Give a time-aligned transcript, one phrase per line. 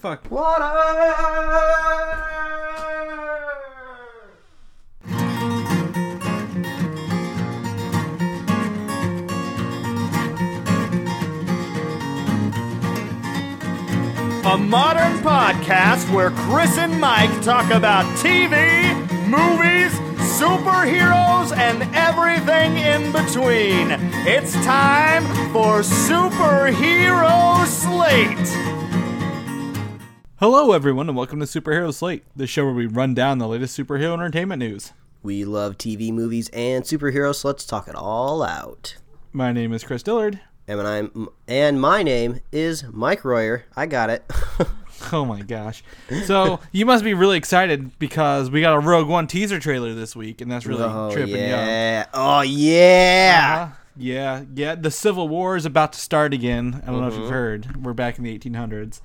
[0.00, 0.30] Fuck.
[0.30, 0.64] Water.
[14.42, 18.94] A modern podcast where Chris and Mike talk about TV,
[19.28, 19.92] movies,
[20.40, 23.90] superheroes, and everything in between.
[24.26, 28.69] It's time for Superhero Slate.
[30.40, 33.78] Hello, everyone, and welcome to Superhero Slate, the show where we run down the latest
[33.78, 34.94] superhero entertainment news.
[35.22, 38.96] We love TV, movies, and superheroes, so let's talk it all out.
[39.34, 40.40] My name is Chris Dillard.
[40.66, 43.66] And I'm and my name is Mike Royer.
[43.76, 44.24] I got it.
[45.12, 45.82] Oh my gosh.
[46.24, 50.14] So, you must be really excited because we got a Rogue One teaser trailer this
[50.14, 52.06] week, and that's really oh tripping you yeah.
[52.12, 53.62] Oh yeah.
[53.64, 53.76] Uh-huh.
[53.96, 54.74] Yeah, yeah.
[54.74, 56.82] The Civil War is about to start again.
[56.82, 57.82] I don't know if you've heard.
[57.84, 59.00] We're back in the 1800s.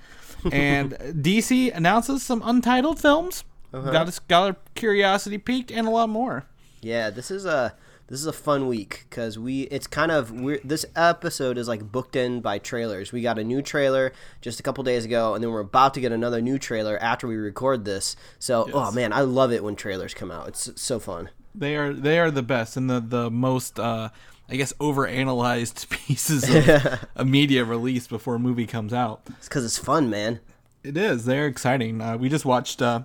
[0.51, 3.43] And DC announces some untitled films.
[3.71, 6.45] Got us got our curiosity piqued and a lot more.
[6.81, 7.75] Yeah, this is a
[8.07, 11.91] this is a fun week because we it's kind of we're, this episode is like
[11.91, 13.11] booked in by trailers.
[13.11, 15.99] We got a new trailer just a couple days ago, and then we're about to
[15.99, 18.15] get another new trailer after we record this.
[18.39, 20.47] So, oh man, I love it when trailers come out.
[20.47, 21.31] It's so fun.
[21.53, 24.09] They are they are the best and the the most uh
[24.49, 29.21] I guess overanalyzed pieces of a media release before a movie comes out.
[29.37, 30.39] It's because it's fun, man.
[30.83, 31.25] It is.
[31.25, 31.99] They're exciting.
[32.01, 33.01] Uh, we just watched uh,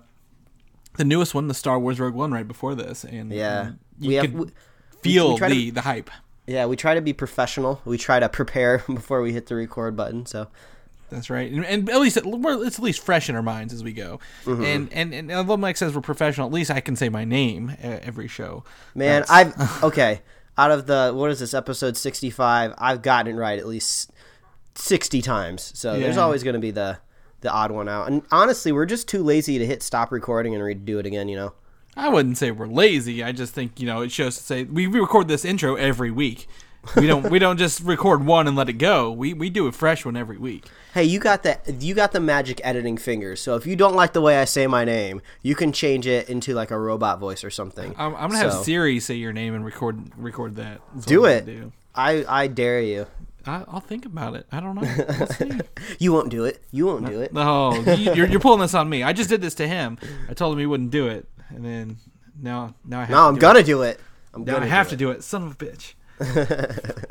[0.97, 4.09] the newest one, the Star Wars Rogue One, right before this, and Yeah, um, you
[4.09, 4.33] we have.
[4.33, 4.51] we-
[5.03, 6.11] feel try to- the the hype.
[6.47, 7.81] Yeah, we try to be professional.
[7.85, 10.27] We try to prepare before we hit the record button.
[10.27, 10.49] So
[11.09, 13.73] That's right, and, and at least it, we're, it's at least fresh in our minds
[13.73, 14.21] as we go.
[14.45, 14.65] Mm-hmm.
[14.65, 17.75] And, and and although Mike says we're professional, at least I can say my name
[17.81, 18.63] every show.
[18.95, 20.21] Man, I've okay.
[20.61, 22.75] Out of the what is this episode sixty five?
[22.77, 24.13] I've gotten it right at least
[24.75, 25.73] sixty times.
[25.75, 26.99] So there's always going to be the
[27.41, 28.09] the odd one out.
[28.09, 31.29] And honestly, we're just too lazy to hit stop recording and redo it again.
[31.29, 31.53] You know.
[31.97, 33.25] I wouldn't say we're lazy.
[33.25, 36.47] I just think you know it shows to say we record this intro every week.
[36.97, 39.11] We don't we don't just record one and let it go.
[39.13, 40.65] We we do a fresh one every week.
[40.95, 41.83] Hey, you got that?
[41.83, 43.41] You got the magic editing fingers.
[43.41, 46.29] So if you don't like the way I say my name, you can change it
[46.31, 47.95] into like a robot voice or something.
[47.99, 50.81] I'm, I'm gonna have Siri say your name and record record that.
[50.95, 51.45] That's do it.
[51.47, 51.73] do.
[51.95, 53.07] I I dare you.
[53.47, 54.47] I, I'll think about it.
[54.53, 54.83] I don't know.
[55.41, 55.61] We'll.
[55.99, 56.63] You won't do it.
[56.71, 57.33] You won't do it.
[57.33, 59.03] No, you- you're, you're pulling this on me.
[59.03, 59.97] I just did this to him.
[60.29, 61.97] I told him he wouldn't do it, and then
[62.41, 63.99] now now I have No, I'm do gonna do it.
[64.35, 64.99] I'm Now gonna I have do to it.
[64.99, 65.25] do it.
[65.25, 65.95] Son of a bitch.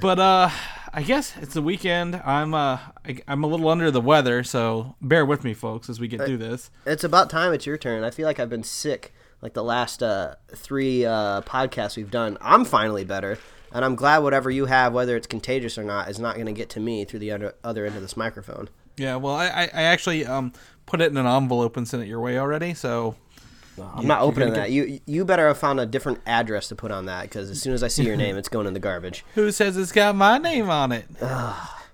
[0.02, 0.50] But uh,
[0.94, 2.16] I guess it's the weekend.
[2.24, 6.00] I'm uh, I, I'm a little under the weather, so bear with me, folks, as
[6.00, 6.70] we get through this.
[6.86, 8.04] It's about time it's your turn.
[8.04, 12.38] I feel like I've been sick like the last uh, three uh, podcasts we've done.
[12.42, 13.40] I'm finally better,
[13.72, 16.54] and I'm glad whatever you have, whether it's contagious or not, is not going to
[16.54, 18.70] get to me through the other, other end of this microphone.
[18.98, 20.54] Yeah, well, I, I I actually um
[20.86, 22.74] put it in an envelope and sent it your way already.
[22.74, 23.16] So
[23.96, 24.72] I'm not opening gonna that.
[24.72, 27.74] You you better have found a different address to put on that because as soon
[27.74, 29.24] as I see your name, it's going in the garbage.
[29.36, 31.06] who says it's got my name on it?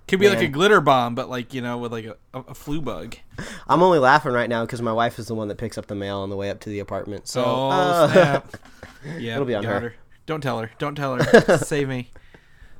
[0.08, 2.54] Could be like a glitter bomb, but like you know, with like a, a, a
[2.54, 3.16] flu bug.
[3.68, 5.96] I'm only laughing right now because my wife is the one that picks up the
[5.96, 7.26] mail on the way up to the apartment.
[7.26, 8.56] So Oh uh, snap!
[9.18, 9.94] Yeah, It'll be on got her.
[10.26, 10.70] Don't tell her.
[10.78, 11.58] Don't tell her.
[11.58, 12.10] Save me.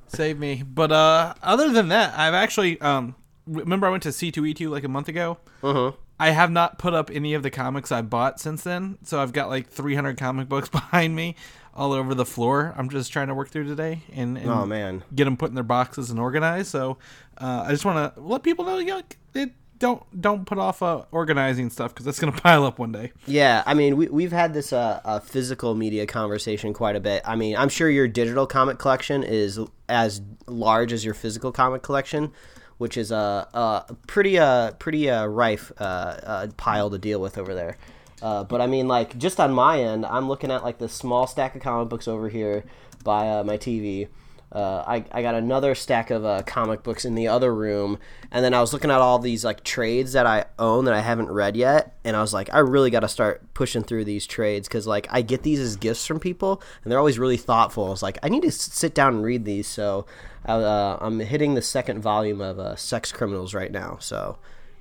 [0.09, 0.63] Save me.
[0.67, 3.15] But uh, other than that, I've actually um
[3.47, 5.39] remember I went to C two E two like a month ago.
[5.63, 5.93] uh-huh.
[6.19, 9.33] I have not put up any of the comics I bought since then, so I've
[9.33, 11.37] got like 300 comic books behind me,
[11.75, 12.75] all over the floor.
[12.77, 15.05] I'm just trying to work through today and, and Oh, man.
[15.15, 16.69] get them put in their boxes and organized.
[16.69, 16.97] So
[17.39, 19.03] uh, I just want to let people know, you know,
[19.35, 23.13] it, don't don't put off uh, organizing stuff because that's gonna pile up one day.
[23.27, 27.21] Yeah, I mean, we, we've had this uh, uh, physical media conversation quite a bit.
[27.27, 31.83] I mean, I'm sure your digital comic collection is as large as your physical comic
[31.83, 32.33] collection,
[32.79, 37.39] which is a, a pretty uh, pretty uh, rife uh, uh, pile to deal with
[37.39, 37.77] over there.
[38.23, 41.27] Uh, but I mean, like, just on my end, I'm looking at like this small
[41.27, 42.65] stack of comic books over here
[43.05, 44.09] by uh, my TV.
[44.53, 47.99] Uh, I, I got another stack of uh, comic books in the other room,
[48.31, 51.01] and then I was looking at all these like trades that I own that I
[51.01, 54.25] haven't read yet, and I was like, I really got to start pushing through these
[54.27, 57.87] trades because like I get these as gifts from people, and they're always really thoughtful.
[57.87, 60.07] I was like, I need to sit down and read these, so
[60.47, 64.39] uh, I'm hitting the second volume of uh, Sex Criminals right now, so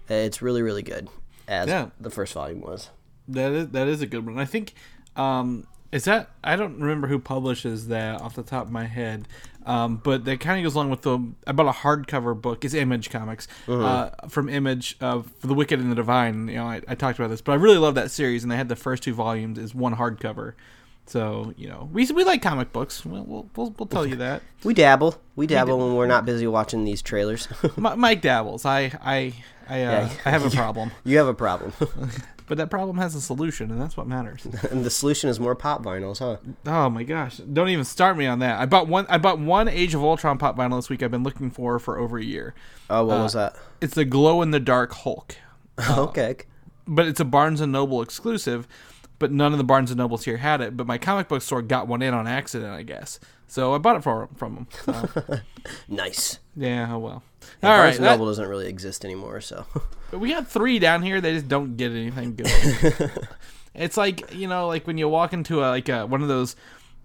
[0.08, 1.10] it's really really good
[1.48, 1.90] as Yeah.
[2.00, 2.92] the first volume was.
[3.28, 4.38] That is that is a good one.
[4.38, 4.76] I think
[5.16, 9.28] um, is that I don't remember who publishes that off the top of my head,
[9.66, 12.64] um, but that kind of goes along with the about a hardcover book.
[12.64, 16.48] It's Image Comics uh, from Image uh, for the Wicked and the Divine.
[16.48, 18.58] You know, I, I talked about this, but I really love that series, and they
[18.58, 20.54] had the first two volumes is one hardcover,
[21.08, 23.06] So you know, we we like comic books.
[23.06, 24.42] We'll we'll, we'll, we'll tell you that.
[24.64, 25.16] We dabble.
[25.36, 27.48] We dabble when we're not busy watching these trailers.
[27.78, 28.66] Mike dabbles.
[28.66, 29.34] I I
[29.68, 30.10] I, uh, Yeah.
[30.26, 31.74] I have a problem, you have a problem.
[32.48, 34.46] but that problem has a solution, and that's what matters.
[34.72, 36.38] and the solution is more pop vinyls, huh?
[36.66, 37.38] Oh my gosh!
[37.38, 38.60] Don't even start me on that.
[38.60, 39.06] I bought one.
[39.10, 41.02] I bought one Age of Ultron pop vinyl this week.
[41.02, 42.54] I've been looking for for over a year.
[42.90, 43.60] Oh, what was uh, that?
[43.82, 45.36] It's the glow in the dark Hulk,
[45.90, 46.36] okay.
[46.88, 48.68] but it's a Barnes and Noble exclusive.
[49.18, 50.76] But none of the Barnes and Nobles here had it.
[50.76, 53.20] But my comic book store got one in on accident, I guess.
[53.48, 54.68] So I bought it for from them.
[54.86, 55.40] So,
[55.88, 56.40] Nice.
[56.56, 56.88] yeah.
[56.94, 57.24] Oh well.
[57.62, 57.96] Yeah, All Barnes right.
[57.98, 59.66] and that- Noble doesn't really exist anymore, so
[60.12, 61.22] we got three down here.
[61.22, 63.12] They just don't get anything good.
[63.76, 66.56] it's like you know, like when you walk into a like a, one of those,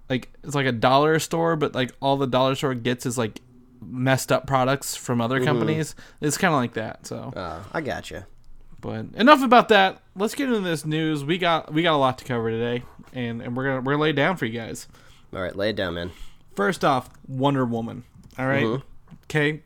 [0.09, 3.41] like it's like a dollar store, but like all the dollar store gets is like
[3.83, 5.95] messed up products from other companies.
[6.21, 7.07] It's kind of like that.
[7.07, 8.25] So, uh, I got you.
[8.81, 10.01] but enough about that.
[10.17, 11.23] Let's get into this news.
[11.25, 12.83] We got we got a lot to cover today,
[13.13, 14.89] and and we're gonna we're gonna lay it down for you guys.
[15.35, 16.11] All right, lay it down, man.
[16.55, 18.05] First off, Wonder Woman.
[18.39, 18.81] All right?
[19.25, 19.63] Okay.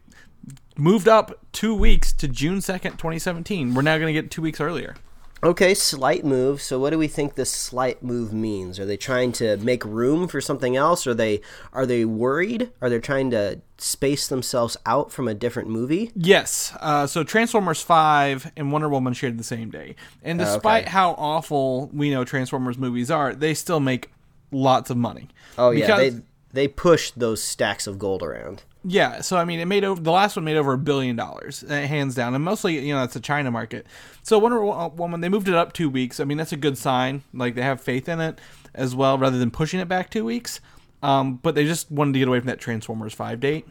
[0.76, 3.74] Moved up two weeks to June 2nd, 2017.
[3.74, 4.96] We're now going to get two weeks earlier.
[5.44, 6.62] Okay, slight move.
[6.62, 8.80] So, what do we think this slight move means?
[8.80, 11.06] Are they trying to make room for something else?
[11.06, 11.42] Are they
[11.74, 12.72] are they worried?
[12.80, 16.12] Are they trying to space themselves out from a different movie?
[16.16, 16.74] Yes.
[16.80, 19.96] Uh, so Transformers 5 and Wonder Woman shared the same day.
[20.22, 20.90] And despite okay.
[20.90, 24.10] how awful we know Transformers movies are, they still make
[24.50, 25.28] lots of money.
[25.58, 26.22] Oh yeah, Because- they
[26.54, 28.62] they push those stacks of gold around.
[28.86, 31.64] Yeah, so I mean, it made over the last one made over a billion dollars,
[31.64, 33.86] uh, hands down, and mostly you know it's a China market.
[34.22, 36.20] So Wonder Woman they moved it up two weeks.
[36.20, 37.22] I mean that's a good sign.
[37.32, 38.40] Like they have faith in it
[38.74, 40.60] as well, rather than pushing it back two weeks.
[41.02, 43.66] Um, but they just wanted to get away from that Transformers five date,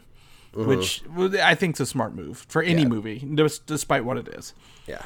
[0.54, 2.88] which I think is a smart move for any Yeah.
[2.88, 3.18] movie,
[3.66, 4.52] despite what it is.
[4.86, 5.02] Yeah.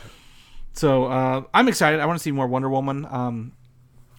[0.73, 2.01] So uh, I'm excited.
[2.01, 3.07] I want to see more Wonder Woman.
[3.11, 3.53] Um,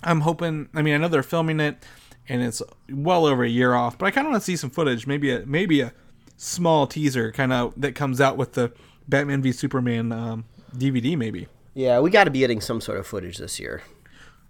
[0.03, 0.69] I'm hoping.
[0.73, 1.83] I mean, I know they're filming it,
[2.29, 3.97] and it's well over a year off.
[3.97, 5.07] But I kind of want to see some footage.
[5.07, 5.91] Maybe a maybe a
[6.37, 8.71] small teaser, kind of that comes out with the
[9.07, 11.17] Batman v Superman um, DVD.
[11.17, 11.47] Maybe.
[11.73, 13.81] Yeah, we got to be getting some sort of footage this year.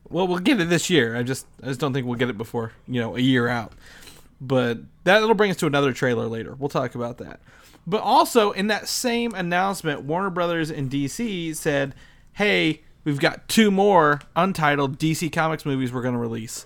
[0.09, 1.15] Well, we'll get it this year.
[1.15, 3.73] I just I just don't think we'll get it before you know a year out.
[4.41, 6.55] But that'll bring us to another trailer later.
[6.55, 7.39] We'll talk about that.
[7.87, 11.95] But also in that same announcement, Warner Brothers and DC said,
[12.33, 16.65] "Hey, we've got two more untitled DC Comics movies we're going to release.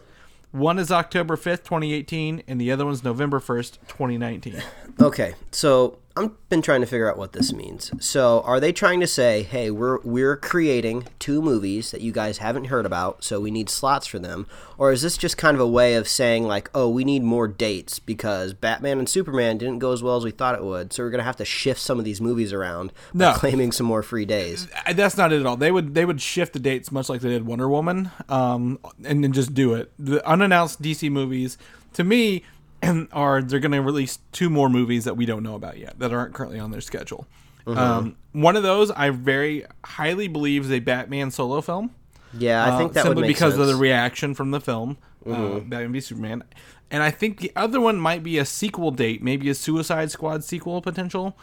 [0.53, 4.61] One is October 5th, 2018, and the other one's November 1st, 2019."
[5.01, 7.91] Okay, so I've been trying to figure out what this means.
[7.99, 12.37] So, are they trying to say, "Hey, we're we're creating two movies that you guys
[12.37, 14.45] haven't heard about, so we need slots for them,"
[14.77, 17.47] or is this just kind of a way of saying, like, "Oh, we need more
[17.47, 21.01] dates because Batman and Superman didn't go as well as we thought it would, so
[21.03, 23.33] we're gonna have to shift some of these movies around by No.
[23.33, 25.57] claiming some more free days." That's not it at all.
[25.57, 29.23] They would they would shift the dates much like they did Wonder Woman, um, and
[29.23, 29.91] then just do it.
[29.97, 31.57] The unannounced DC movies,
[31.93, 32.43] to me,
[33.11, 36.13] are they're going to release two more movies that we don't know about yet that
[36.13, 37.25] aren't currently on their schedule.
[37.65, 41.91] Um, one of those I very highly believe is a Batman solo film.
[42.37, 43.61] Yeah, I think Uh, that would simply because sense.
[43.61, 46.43] of the reaction from the film, uh, Batman v Superman,
[46.91, 50.43] and I think the other one might be a sequel date, maybe a Suicide Squad
[50.43, 51.37] sequel potential.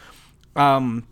[0.55, 1.07] Um,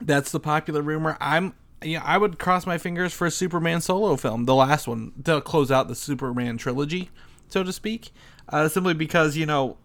[0.00, 1.16] that's the popular rumor.
[1.20, 5.12] I'm, yeah, I would cross my fingers for a Superman solo film, the last one
[5.24, 7.10] to close out the Superman trilogy,
[7.52, 8.12] so to speak.
[8.48, 9.76] Uh, simply because you know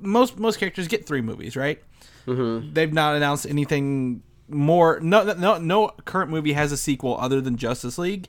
[0.00, 1.82] most most characters get three movies, right?
[2.26, 2.74] Mm-hmm.
[2.74, 5.00] They've not announced anything more.
[5.00, 8.28] No, no, no current movie has a sequel other than Justice League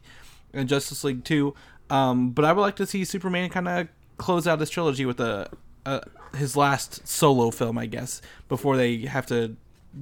[0.54, 1.56] and Justice League Two.
[1.90, 5.20] Um, but I would like to see Superman kind of close out his trilogy with
[5.20, 5.50] a,
[5.86, 6.02] a
[6.36, 9.56] his last solo film, I guess, before they have to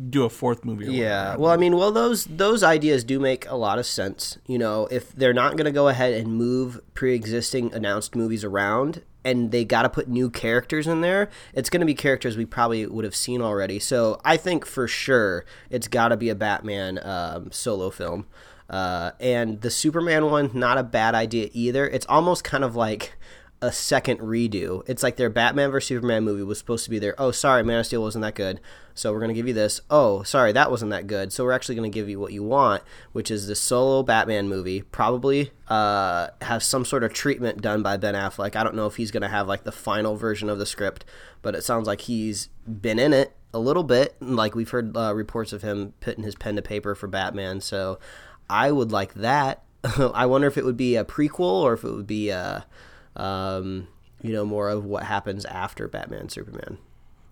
[0.10, 0.88] do a fourth movie.
[0.88, 1.36] Or Yeah.
[1.36, 4.38] Well, I mean, well, those those ideas do make a lot of sense.
[4.46, 9.01] You know, if they're not going to go ahead and move pre-existing announced movies around,
[9.24, 12.46] and they got to put new characters in there, it's going to be characters we
[12.46, 13.79] probably would have seen already.
[13.79, 18.27] So I think for sure it's got to be a Batman um, solo film.
[18.69, 21.88] Uh, and the Superman one, not a bad idea either.
[21.88, 23.13] It's almost kind of like
[23.62, 24.84] a second redo.
[24.88, 27.80] It's like their Batman vs Superman movie was supposed to be their oh sorry Man
[27.80, 28.62] of Steel wasn't that good,
[28.94, 29.82] so we're gonna give you this.
[29.89, 32.84] Oh sorry that wasn't that good, so we're actually gonna give you what you want,
[33.12, 34.82] which is the solo Batman movie.
[34.82, 38.56] Probably uh, have some sort of treatment done by Ben Affleck.
[38.56, 41.04] I don't know if he's gonna have like the final version of the script,
[41.42, 44.16] but it sounds like he's been in it a little bit.
[44.22, 48.00] Like we've heard uh, reports of him putting his pen to paper for Batman, so
[48.50, 49.63] I would like that.
[49.84, 52.66] I wonder if it would be a prequel or if it would be a
[53.19, 53.88] um,
[54.21, 56.77] you know, more of what happens after Batman Superman.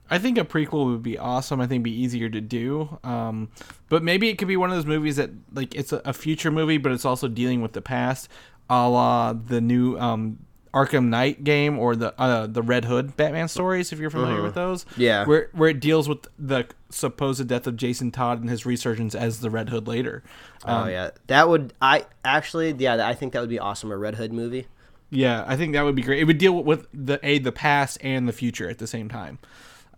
[0.10, 1.60] I think a prequel would be awesome.
[1.60, 2.98] I think it'd be easier to do.
[3.04, 3.50] Um,
[3.90, 6.52] but maybe it could be one of those movies that like it's a, a future
[6.52, 8.30] movie, but it's also dealing with the past,
[8.70, 10.40] a la the new um,
[10.74, 14.56] Arkham Knight game or the uh, the Red Hood Batman stories, if you're familiar with
[14.56, 14.86] those.
[14.96, 15.26] Yeah.
[15.26, 19.42] where where it deals with the supposed death of Jason Todd and his resurgence as
[19.42, 20.24] the Red Hood later.
[20.66, 24.16] oh yeah, that would I actually yeah I think that would be awesome a Red
[24.16, 24.68] Hood movie.
[25.10, 26.20] Yeah, I think that would be great.
[26.20, 29.40] It would deal with the a the past and the future at the same time.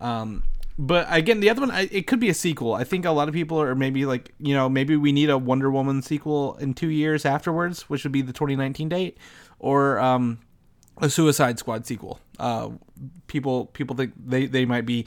[0.00, 0.44] Um,
[0.78, 2.72] but again, the other one, I, it could be a sequel.
[2.72, 5.36] I think a lot of people are maybe like, you know, maybe we need a
[5.36, 9.18] Wonder Woman sequel in two years afterwards, which would be the 2019 date,
[9.58, 10.38] or um,
[11.02, 12.18] a Suicide Squad sequel.
[12.38, 12.70] Uh,
[13.26, 15.06] people people think they they might be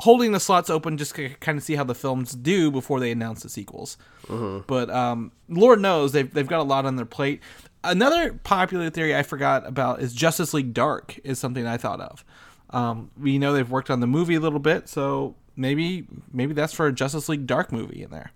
[0.00, 3.10] holding the slots open just to kind of see how the films do before they
[3.10, 3.96] announce the sequels.
[4.28, 7.40] But um, Lord knows they've they've got a lot on their plate.
[7.82, 12.24] Another popular theory I forgot about is Justice League Dark is something I thought of.
[12.70, 16.72] Um, we know they've worked on the movie a little bit, so maybe maybe that's
[16.72, 18.32] for a Justice League Dark movie in there.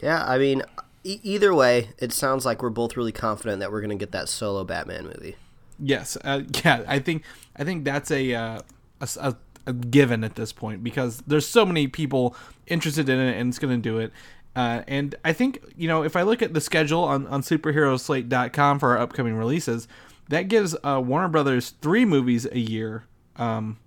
[0.00, 0.62] Yeah, I mean,
[1.04, 4.28] e- either way, it sounds like we're both really confident that we're gonna get that
[4.28, 5.36] solo Batman movie.
[5.80, 7.24] Yes, uh, yeah, I think
[7.56, 8.60] I think that's a, uh,
[9.00, 9.36] a a-
[9.66, 13.58] a given at this point because there's so many people interested in it and it's
[13.58, 14.12] going to do it.
[14.54, 18.78] Uh, and I think you know if I look at the schedule on on superheroslate.com
[18.78, 19.86] for our upcoming releases,
[20.28, 23.04] that gives uh, Warner Brothers three movies a year.
[23.36, 23.78] Um,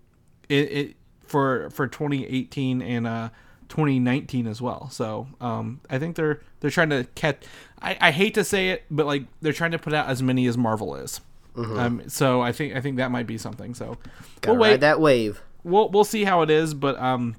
[0.48, 3.30] it, it for for 2018 and uh
[3.70, 4.90] 2019 as well.
[4.90, 7.44] So um, I think they're they're trying to catch.
[7.82, 10.48] I, I hate to say it, but like they're trying to put out as many
[10.48, 11.22] as Marvel is.
[11.56, 13.74] Um, so I think I think that might be something.
[13.74, 13.98] So
[14.42, 14.80] Gotta we'll wait.
[14.80, 15.42] that wave.
[15.64, 17.36] We'll we'll see how it is, but um,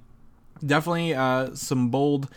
[0.65, 2.29] definitely uh, some bold,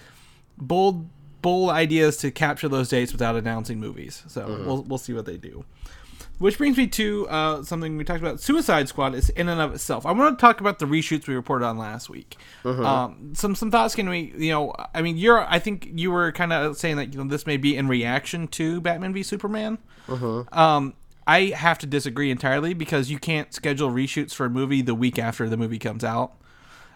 [0.58, 1.08] bold,
[1.42, 4.24] bold ideas to capture those dates without announcing movies.
[4.28, 5.66] So we'll we'll see what they do.
[6.40, 8.42] Which brings me to uh, something we talked about.
[8.42, 10.06] Suicide Squad is in and of itself.
[10.06, 12.38] I want to talk about the reshoots we reported on last week.
[12.86, 16.32] Um, some some thoughts can we you know I mean you're I think you were
[16.32, 19.78] kind of saying that you know this may be in reaction to Batman v Superman.
[20.52, 24.96] Um, I have to disagree entirely because you can't schedule reshoots for a movie the
[24.96, 26.34] week after the movie comes out.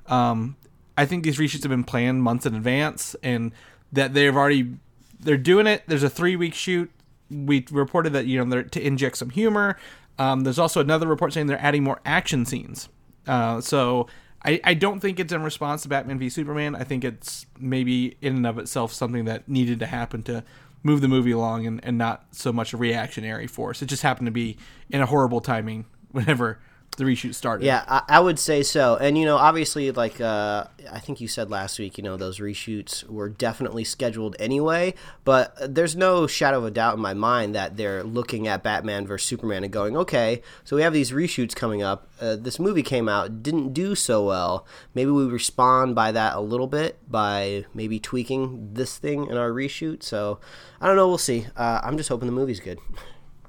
[0.08, 0.58] Um,
[0.98, 3.52] I think these reshoots have been planned months in advance, and
[3.92, 4.76] that they've already
[5.20, 5.84] they're doing it.
[5.88, 6.92] There's a three week shoot.
[7.30, 9.78] We reported that you know they're to inject some humor.
[10.20, 12.90] Um, there's also another report saying they're adding more action scenes.
[13.28, 14.08] Uh, so
[14.44, 16.76] I, I don't think it's in response to Batman v Superman.
[16.76, 20.44] I think it's maybe in and of itself something that needed to happen to
[20.88, 23.82] move the movie along and, and not so much a reactionary force.
[23.82, 24.58] It just happened to be
[24.90, 26.60] in a horrible timing whenever
[26.98, 27.64] the reshoot started.
[27.64, 28.96] Yeah, I, I would say so.
[28.96, 32.40] And you know, obviously, like uh, I think you said last week, you know, those
[32.40, 34.96] reshoots were definitely scheduled anyway.
[35.24, 39.06] But there's no shadow of a doubt in my mind that they're looking at Batman
[39.06, 42.08] versus Superman and going, okay, so we have these reshoots coming up.
[42.20, 44.66] Uh, this movie came out, didn't do so well.
[44.96, 49.52] Maybe we respond by that a little bit by maybe tweaking this thing in our
[49.52, 50.02] reshoot.
[50.02, 50.40] So
[50.82, 51.08] I don't know.
[51.08, 51.46] We'll see.
[51.56, 52.80] Uh, I'm just hoping the movie's good.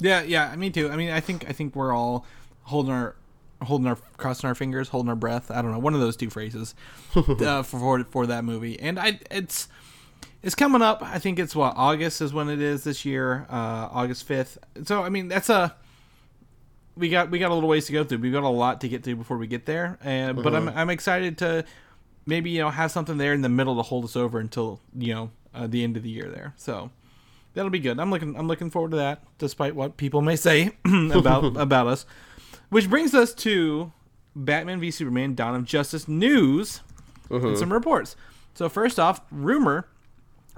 [0.00, 0.90] Yeah, yeah, me too.
[0.90, 2.26] I mean, I think I think we're all
[2.64, 3.16] holding our
[3.62, 5.50] holding our crossing our fingers, holding our breath.
[5.50, 6.74] I don't know, one of those two phrases
[7.14, 8.78] uh, for for that movie.
[8.78, 9.68] And I it's
[10.42, 11.02] it's coming up.
[11.02, 14.58] I think it's what August is when it is this year, uh, August fifth.
[14.84, 15.74] So I mean, that's a
[16.96, 18.18] we got we got a little ways to go through.
[18.18, 19.98] We've got a lot to get through before we get there.
[20.02, 21.64] And but I'm I'm excited to
[22.26, 25.14] maybe you know have something there in the middle to hold us over until you
[25.14, 26.54] know uh, the end of the year there.
[26.56, 26.90] So
[27.54, 27.98] that'll be good.
[27.98, 32.06] I'm looking I'm looking forward to that, despite what people may say about about us.
[32.70, 33.92] Which brings us to
[34.36, 36.80] Batman v Superman: Dawn of Justice news
[37.48, 38.16] and some reports.
[38.54, 39.86] So first off, rumor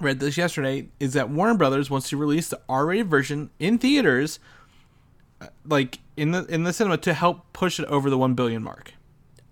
[0.00, 4.38] read this yesterday is that Warner Brothers wants to release the R-rated version in theaters,
[5.40, 8.62] uh, like in the in the cinema, to help push it over the one billion
[8.62, 8.94] mark.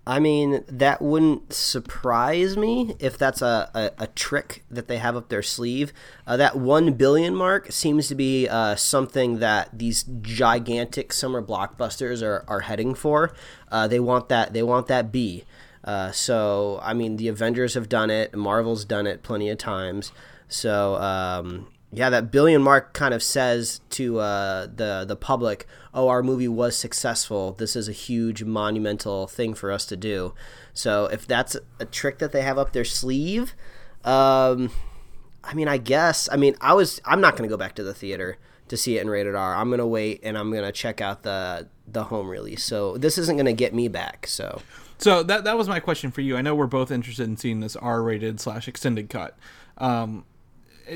[0.07, 5.15] I mean, that wouldn't surprise me if that's a, a, a trick that they have
[5.15, 5.93] up their sleeve.
[6.25, 12.23] Uh, that 1 billion mark seems to be uh, something that these gigantic summer blockbusters
[12.23, 13.33] are, are heading for.
[13.71, 15.43] Uh, they want that they want that B.
[15.83, 20.11] Uh, so, I mean, the Avengers have done it, Marvel's done it plenty of times.
[20.47, 26.07] So, um, yeah, that billion mark kind of says to uh, the the public, "Oh,
[26.07, 27.53] our movie was successful.
[27.53, 30.33] This is a huge, monumental thing for us to do."
[30.73, 33.55] So, if that's a trick that they have up their sleeve,
[34.03, 34.71] um,
[35.43, 36.29] I mean, I guess.
[36.31, 37.01] I mean, I was.
[37.05, 39.55] I'm not going to go back to the theater to see it in rated R.
[39.55, 42.63] I'm going to wait and I'm going to check out the the home release.
[42.63, 44.27] So this isn't going to get me back.
[44.27, 44.61] So
[44.99, 46.37] So that that was my question for you.
[46.37, 49.37] I know we're both interested in seeing this R-rated slash extended cut.
[49.77, 50.25] Um,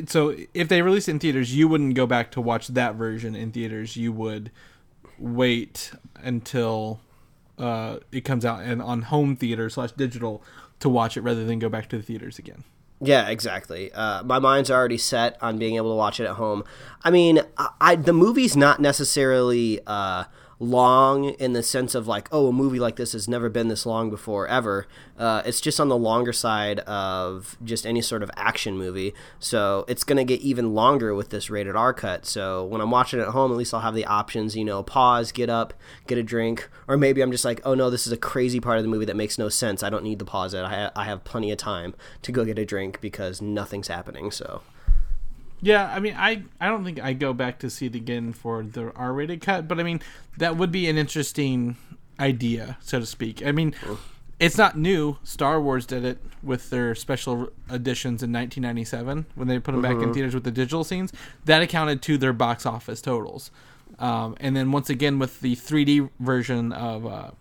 [0.07, 3.51] so if they release in theaters, you wouldn't go back to watch that version in
[3.51, 3.95] theaters.
[3.95, 4.51] You would
[5.17, 6.99] wait until
[7.57, 10.43] uh, it comes out and on home theater slash digital
[10.79, 12.63] to watch it rather than go back to the theaters again.
[12.99, 13.91] Yeah, exactly.
[13.91, 16.63] Uh, my mind's already set on being able to watch it at home.
[17.03, 20.25] I mean, I, I the movie's not necessarily uh,
[20.63, 23.85] long in the sense of like, oh, a movie like this has never been this
[23.85, 24.87] long before ever.
[25.17, 29.13] Uh, it's just on the longer side of just any sort of action movie.
[29.39, 32.25] So it's going to get even longer with this rated R cut.
[32.25, 34.83] So when I'm watching it at home, at least I'll have the options, you know,
[34.83, 35.73] pause, get up,
[36.07, 38.77] get a drink, or maybe I'm just like, oh no, this is a crazy part
[38.77, 39.83] of the movie that makes no sense.
[39.83, 40.63] I don't need to pause it.
[40.63, 44.31] I, I have plenty of time to go get a drink because nothing's happening.
[44.31, 44.61] So.
[45.63, 48.63] Yeah, I mean, I I don't think I go back to see it again for
[48.63, 50.01] the R-rated cut, but I mean,
[50.37, 51.77] that would be an interesting
[52.19, 53.45] idea, so to speak.
[53.45, 53.73] I mean,
[54.41, 55.17] it's not new.
[55.23, 60.03] Star Wars did it with their special editions in 1997 when they put them back
[60.03, 61.13] in theaters with the digital scenes.
[61.45, 63.49] That accounted to their box office totals.
[63.99, 67.31] Um, and then once again with the 3D version of uh,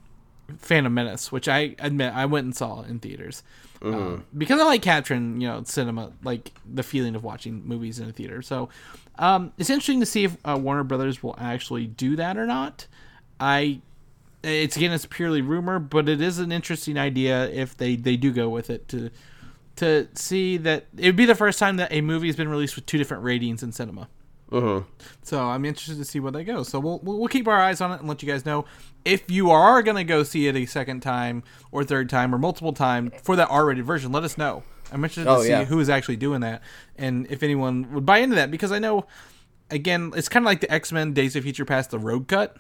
[0.59, 3.43] Phantom Menace, which I admit I went and saw in theaters
[3.85, 8.09] um, because I like capturing you know cinema, like the feeling of watching movies in
[8.09, 8.43] a theater.
[8.43, 8.69] So
[9.19, 12.87] um, it's interesting to see if uh, Warner Brothers will actually do that or not.
[13.41, 13.81] I
[14.43, 18.33] it's again it's purely rumor, but it is an interesting idea if they they do
[18.33, 19.11] go with it to
[19.77, 22.77] to see that it would be the first time that a movie has been released
[22.77, 24.09] with two different ratings in cinema.
[24.53, 24.83] Uh-huh.
[25.23, 26.63] So I'm interested to see where they go.
[26.63, 28.65] So we'll we'll we'll keep our eyes on it and let you guys know
[29.05, 32.73] if you are gonna go see it a second time or third time or multiple
[32.73, 34.13] time for that R-rated version.
[34.13, 34.63] Let us know.
[34.93, 35.65] I'm interested Oh, to see yeah.
[35.65, 36.61] who is actually doing that
[36.97, 39.07] and if anyone would buy into that because I know
[39.71, 42.57] again it's kind of like the X-Men Days of Future Past the Rogue cut.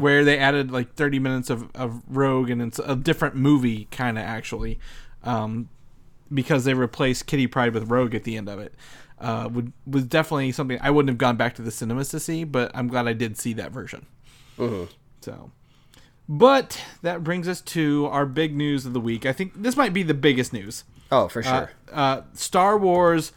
[0.00, 4.18] Where they added like 30 minutes of, of Rogue and it's a different movie, kind
[4.18, 4.78] of actually,
[5.24, 5.70] um,
[6.34, 8.74] because they replaced Kitty Pryde with Rogue at the end of it.
[9.22, 12.42] Uh, would was definitely something I wouldn't have gone back to the cinemas to see,
[12.44, 14.04] but I'm glad I did see that version.
[15.20, 15.50] So,
[16.28, 19.24] but that brings us to our big news of the week.
[19.26, 20.84] I think this might be the biggest news.
[21.10, 21.70] Oh, for Uh, sure.
[21.92, 23.32] uh, Star Wars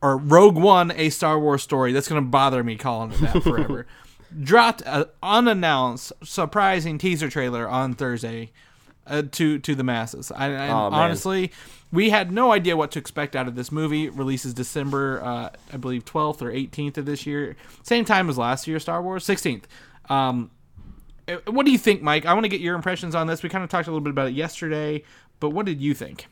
[0.00, 1.92] or Rogue One, a Star Wars story.
[1.92, 3.86] That's going to bother me calling it that forever.
[4.42, 8.50] Dropped an unannounced, surprising teaser trailer on Thursday
[9.06, 10.32] uh, to to the masses.
[10.32, 11.52] I, I Oh, honestly,
[11.94, 14.06] we had no idea what to expect out of this movie.
[14.06, 18.36] It releases December, uh, I believe, twelfth or eighteenth of this year, same time as
[18.36, 18.80] last year.
[18.80, 19.68] Star Wars, sixteenth.
[20.10, 20.50] Um,
[21.28, 22.26] uh, what do you think, Mike?
[22.26, 23.42] I want to get your impressions on this.
[23.42, 25.04] We kind of talked a little bit about it yesterday,
[25.40, 26.26] but what did you think?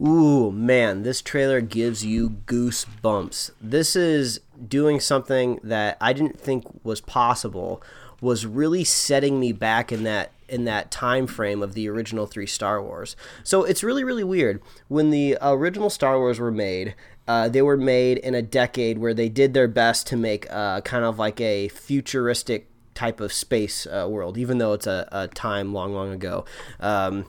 [0.00, 3.50] Ooh, man, this trailer gives you goosebumps.
[3.60, 7.82] This is doing something that I didn't think was possible.
[8.22, 12.46] Was really setting me back in that in that time frame of the original 3
[12.46, 13.16] Star Wars.
[13.42, 14.62] So it's really really weird.
[14.88, 16.94] When the original Star Wars were made,
[17.26, 20.80] uh, they were made in a decade where they did their best to make uh,
[20.82, 25.28] kind of like a futuristic type of space uh, world, even though it's a, a
[25.28, 26.44] time long, long ago.
[26.80, 27.26] Um,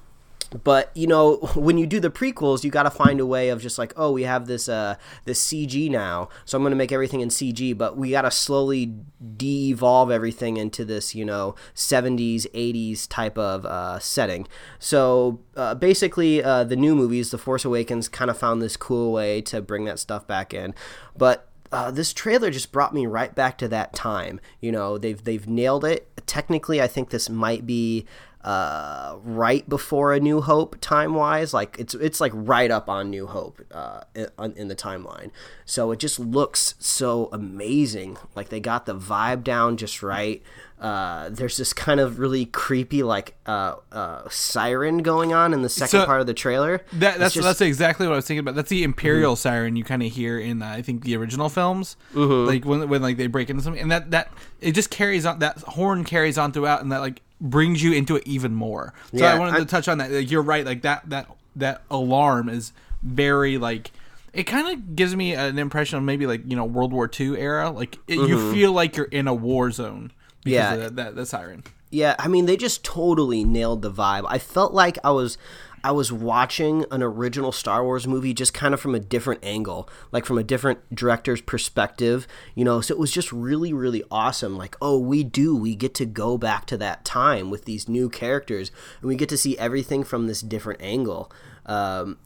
[0.63, 3.61] but you know when you do the prequels you got to find a way of
[3.61, 6.91] just like oh we have this uh this cg now so i'm going to make
[6.91, 8.93] everything in cg but we got to slowly
[9.37, 14.47] de-evolve everything into this you know 70s 80s type of uh, setting
[14.79, 19.11] so uh, basically uh, the new movies the force awakens kind of found this cool
[19.11, 20.73] way to bring that stuff back in
[21.17, 24.39] but uh, this trailer just brought me right back to that time.
[24.61, 26.07] You know, they've they've nailed it.
[26.27, 28.05] Technically, I think this might be
[28.43, 31.53] uh, right before a New Hope time wise.
[31.53, 35.31] Like it's it's like right up on New Hope uh, in, in the timeline.
[35.65, 38.17] So it just looks so amazing.
[38.35, 40.41] Like they got the vibe down just right.
[40.83, 45.69] Uh, there's this kind of really creepy like uh, uh, siren going on in the
[45.69, 46.81] second So- part of the trailer.
[46.91, 48.55] That, that's just- that's exactly what I was thinking about.
[48.55, 51.95] That's the Imperial siren you kind of hear in uh, I think the original films,
[52.13, 52.47] Mm-hmm.
[52.47, 55.39] like when when like they break into something, and that that it just carries on.
[55.39, 58.93] That horn carries on throughout, and that like brings you into it even more.
[59.13, 60.11] So Yeah, I wanted I- to touch on that.
[60.11, 60.65] Like, you're right.
[60.65, 63.91] Like that that that alarm is very like.
[64.33, 67.37] It kind of gives me an impression of maybe like you know World War II
[67.39, 67.69] era.
[67.69, 70.17] Like it, you feel like you're in a war zone Mm-hmm.
[70.45, 70.75] Yeah.
[70.75, 71.63] that, that, that siren.
[71.89, 74.25] Yeah, I mean they just totally nailed the vibe.
[74.27, 75.37] I felt like I was
[75.83, 79.87] I was watching an original Star Wars movie just kind of from a different angle,
[80.11, 82.25] like from a different director's perspective,
[82.55, 82.81] you know.
[82.81, 84.57] So it was just really really awesome.
[84.57, 88.09] Like, oh, we do we get to go back to that time with these new
[88.09, 91.31] characters and we get to see everything from this different angle.
[91.67, 92.17] Um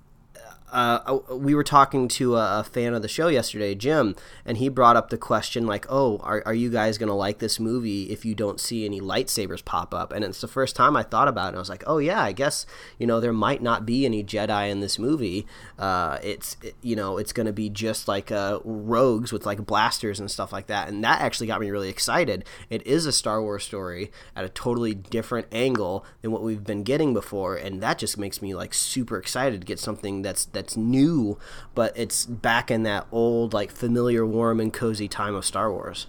[0.70, 4.68] uh, we were talking to a, a fan of the show yesterday, Jim, and he
[4.68, 8.26] brought up the question like, "Oh, are, are you guys gonna like this movie if
[8.26, 11.54] you don't see any lightsabers pop up?" And it's the first time I thought about
[11.54, 11.56] it.
[11.56, 12.66] I was like, "Oh yeah, I guess
[13.00, 15.48] you know there might not be any Jedi in this movie.
[15.80, 20.20] Uh, it's it, you know it's gonna be just like uh, rogues with like blasters
[20.20, 22.44] and stuff like that." And that actually got me really excited.
[22.70, 26.84] It is a Star Wars story at a totally different angle than what we've been
[26.84, 30.76] getting before, and that just makes me like super excited to get something that's that's
[30.76, 31.38] new,
[31.76, 36.08] but it's back in that old like familiar, warm and cozy time of Star Wars.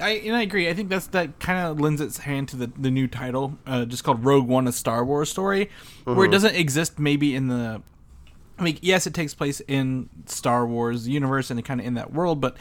[0.00, 0.68] I and I agree.
[0.68, 3.84] I think that's that kind of lends its hand to the the new title, uh,
[3.84, 5.70] just called Rogue One: A Star Wars Story,
[6.04, 7.82] where it doesn't exist maybe in the.
[8.58, 12.12] I mean, yes, it takes place in Star Wars universe and kind of in that
[12.12, 12.58] world, but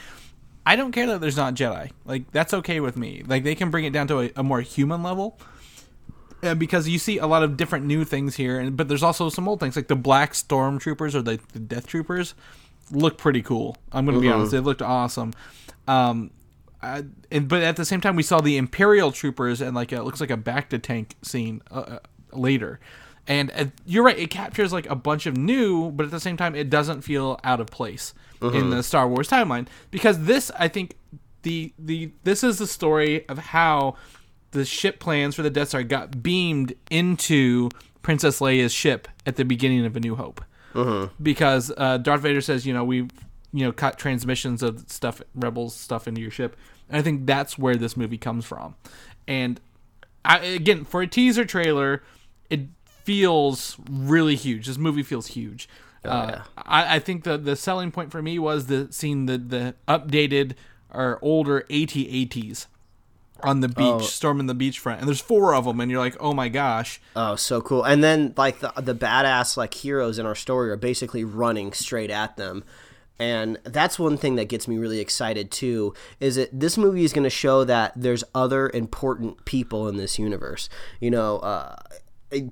[0.66, 1.92] I don't care that there's not Jedi.
[2.06, 3.24] Like that's okay with me.
[3.26, 5.40] Like they can bring it down to a, a more human level.
[6.42, 9.30] Uh, because you see a lot of different new things here, and but there's also
[9.30, 12.34] some old things like the black stormtroopers or the, the death troopers
[12.92, 13.76] look pretty cool.
[13.92, 15.34] I'm going to be honest; they looked awesome.
[15.88, 16.32] Um,
[16.82, 20.02] I, and, but at the same time, we saw the Imperial troopers and like it
[20.04, 22.00] looks like a back to tank scene uh, uh,
[22.32, 22.80] later.
[23.28, 26.38] And uh, you're right; it captures like a bunch of new, but at the same
[26.38, 30.70] time, it doesn't feel out of place in the Star Wars timeline because this, I
[30.70, 30.96] think,
[31.42, 33.96] the the this is the story of how
[34.52, 37.70] the ship plans for the Death Star got beamed into
[38.02, 40.44] Princess Leia's ship at the beginning of A New Hope
[41.22, 45.76] because uh, Darth Vader says, you know, we, you know, cut transmissions of stuff, Rebels
[45.76, 46.56] stuff into your ship,
[46.88, 48.76] and I think that's where this movie comes from.
[49.28, 49.60] And
[50.26, 52.04] I, again, for a teaser trailer,
[52.50, 54.68] it feels really huge.
[54.68, 55.68] This movie feels huge.
[56.06, 56.44] uh, yeah.
[56.58, 60.54] I, I think the the selling point for me was the seeing the the updated
[60.92, 62.68] or older AT-ATs
[63.44, 64.00] on the beach, Oh.
[64.00, 67.36] storming the beachfront, and there's four of them, and you're like, oh my gosh, Oh,
[67.36, 67.84] so cool!
[67.84, 72.10] And then like the the badass like heroes in our story are basically running straight
[72.12, 72.64] at them,
[73.20, 75.94] and that's one thing that gets me really excited too.
[76.20, 80.18] Is that this movie is going to show that there's other important people in this
[80.20, 80.70] universe.
[81.00, 81.40] You know.
[81.40, 81.76] Uh,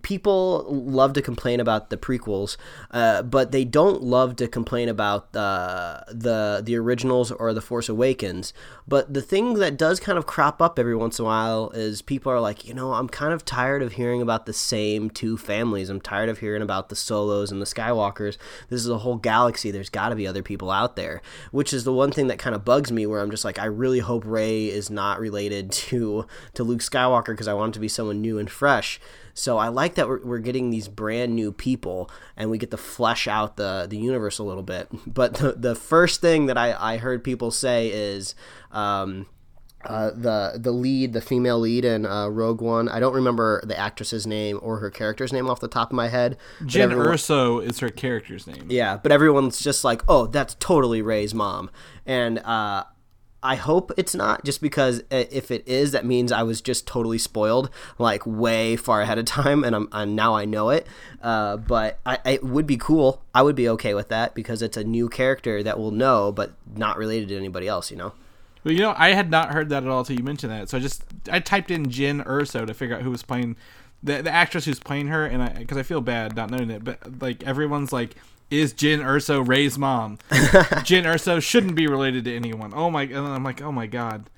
[0.01, 2.57] People love to complain about the prequels,
[2.89, 7.87] uh, but they don't love to complain about the the the originals or the Force
[7.87, 8.53] Awakens.
[8.87, 12.01] But the thing that does kind of crop up every once in a while is
[12.01, 15.37] people are like, you know, I'm kind of tired of hearing about the same two
[15.37, 15.89] families.
[15.89, 18.37] I'm tired of hearing about the Solos and the Skywalkers.
[18.69, 19.69] This is a whole galaxy.
[19.69, 22.55] There's got to be other people out there, which is the one thing that kind
[22.55, 23.05] of bugs me.
[23.05, 27.27] Where I'm just like, I really hope Rey is not related to to Luke Skywalker
[27.27, 28.99] because I want him to be someone new and fresh.
[29.37, 32.77] So I like that we're, we're getting these brand new people and we get to
[32.77, 34.89] flesh out the, the universe a little bit.
[35.07, 38.33] But the, the first thing that I, I heard people say is
[38.71, 39.27] um,
[39.85, 42.89] uh, the the lead, the female lead in uh, Rogue One.
[42.89, 46.07] I don't remember the actress's name or her character's name off the top of my
[46.07, 46.37] head.
[46.63, 48.65] Jyn everyone- Erso is her character's name.
[48.69, 51.69] yeah, but everyone's just like, "Oh, that's totally Rey's mom,"
[52.05, 52.83] and uh,
[53.43, 54.43] I hope it's not.
[54.43, 57.69] Just because if it is, that means I was just totally spoiled,
[57.99, 60.87] like way far ahead of time, and I'm now I know it.
[61.21, 63.21] Uh, but I, it would be cool.
[63.35, 66.53] I would be okay with that because it's a new character that we'll know, but
[66.75, 67.91] not related to anybody else.
[67.91, 68.13] You know.
[68.63, 70.69] But you know, I had not heard that at all until you mentioned that.
[70.69, 73.55] So I just I typed in Jyn Erso to figure out who was playing
[74.03, 76.83] the the actress who's playing her, and I because I feel bad not knowing it,
[76.83, 78.15] but like everyone's like.
[78.49, 80.17] Is Jyn Erso Rey's mom?
[80.29, 82.73] Jyn Erso shouldn't be related to anyone.
[82.73, 83.03] Oh my!
[83.03, 84.29] And I'm like, oh my god,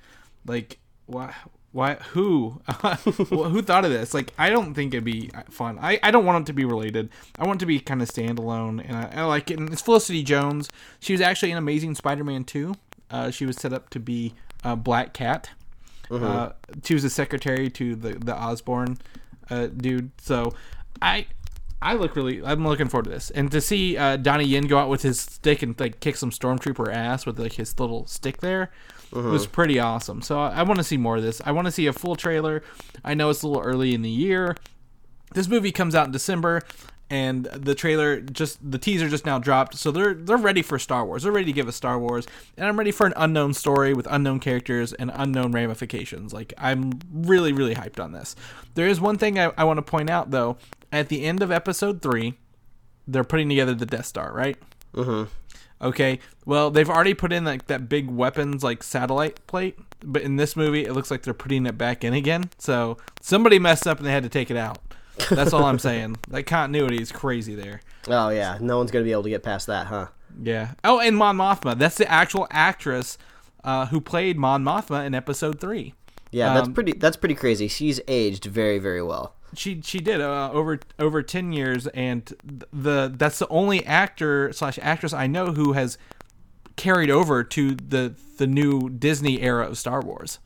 [0.46, 1.34] like why?
[1.72, 1.94] Why?
[2.12, 2.60] Who?
[2.66, 4.12] who thought of this?
[4.12, 5.78] Like, I don't think it'd be fun.
[5.80, 7.10] I, I don't want it to be related.
[7.38, 9.58] I want it to be kind of standalone, and I, I like it.
[9.60, 10.68] And it's Felicity Jones.
[10.98, 12.74] She was actually in Amazing Spider-Man 2.
[13.10, 15.50] Uh, she was set up to be uh, Black Cat.
[16.10, 16.50] Uh,
[16.82, 18.98] she was a secretary to the the Osborn
[19.48, 20.10] uh, dude.
[20.20, 20.52] So
[21.00, 21.26] I
[21.82, 24.78] I look really I'm looking forward to this, and to see uh, Donnie Yen go
[24.78, 28.38] out with his stick and like kick some stormtrooper ass with like his little stick
[28.38, 28.70] there
[29.30, 30.22] was pretty awesome.
[30.22, 31.40] So I, I want to see more of this.
[31.44, 32.62] I want to see a full trailer.
[33.04, 34.56] I know it's a little early in the year.
[35.34, 36.62] This movie comes out in December,
[37.08, 39.76] and the trailer just the teaser just now dropped.
[39.76, 41.24] So they're they're ready for Star Wars.
[41.24, 44.06] They're ready to give us Star Wars, and I'm ready for an unknown story with
[44.10, 46.32] unknown characters and unknown ramifications.
[46.32, 48.36] Like I'm really really hyped on this.
[48.74, 50.56] There is one thing I, I want to point out though.
[50.92, 52.34] At the end of Episode three,
[53.06, 54.56] they're putting together the Death Star, right?
[55.82, 56.18] Okay.
[56.44, 60.54] Well, they've already put in like that big weapons like satellite plate, but in this
[60.56, 62.50] movie it looks like they're putting it back in again.
[62.58, 64.78] So somebody messed up and they had to take it out.
[65.30, 66.16] That's all I'm saying.
[66.28, 67.80] That continuity is crazy there.
[68.08, 70.08] Oh yeah, no one's gonna be able to get past that, huh?
[70.42, 70.72] Yeah.
[70.84, 71.78] Oh, and Mon Mothma.
[71.78, 73.16] That's the actual actress
[73.64, 75.94] uh, who played Mon Mothma in Episode Three.
[76.30, 76.92] Yeah, that's Um, pretty.
[76.92, 77.68] That's pretty crazy.
[77.68, 79.34] She's aged very, very well.
[79.54, 82.32] She she did uh, over over ten years, and
[82.72, 85.98] the that's the only actor slash actress I know who has
[86.76, 90.38] carried over to the the new Disney era of Star Wars.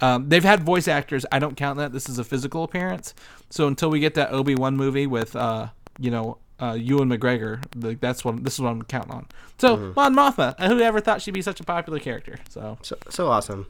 [0.00, 1.26] Um, they've had voice actors.
[1.32, 1.92] I don't count that.
[1.92, 3.12] This is a physical appearance.
[3.50, 7.62] So until we get that Obi Wan movie with uh, you know uh, Ewan McGregor,
[7.76, 9.26] like that's what this is what I'm counting on.
[9.58, 12.38] So Mon Mothma, who ever thought she'd be such a popular character?
[12.48, 13.66] So So so awesome.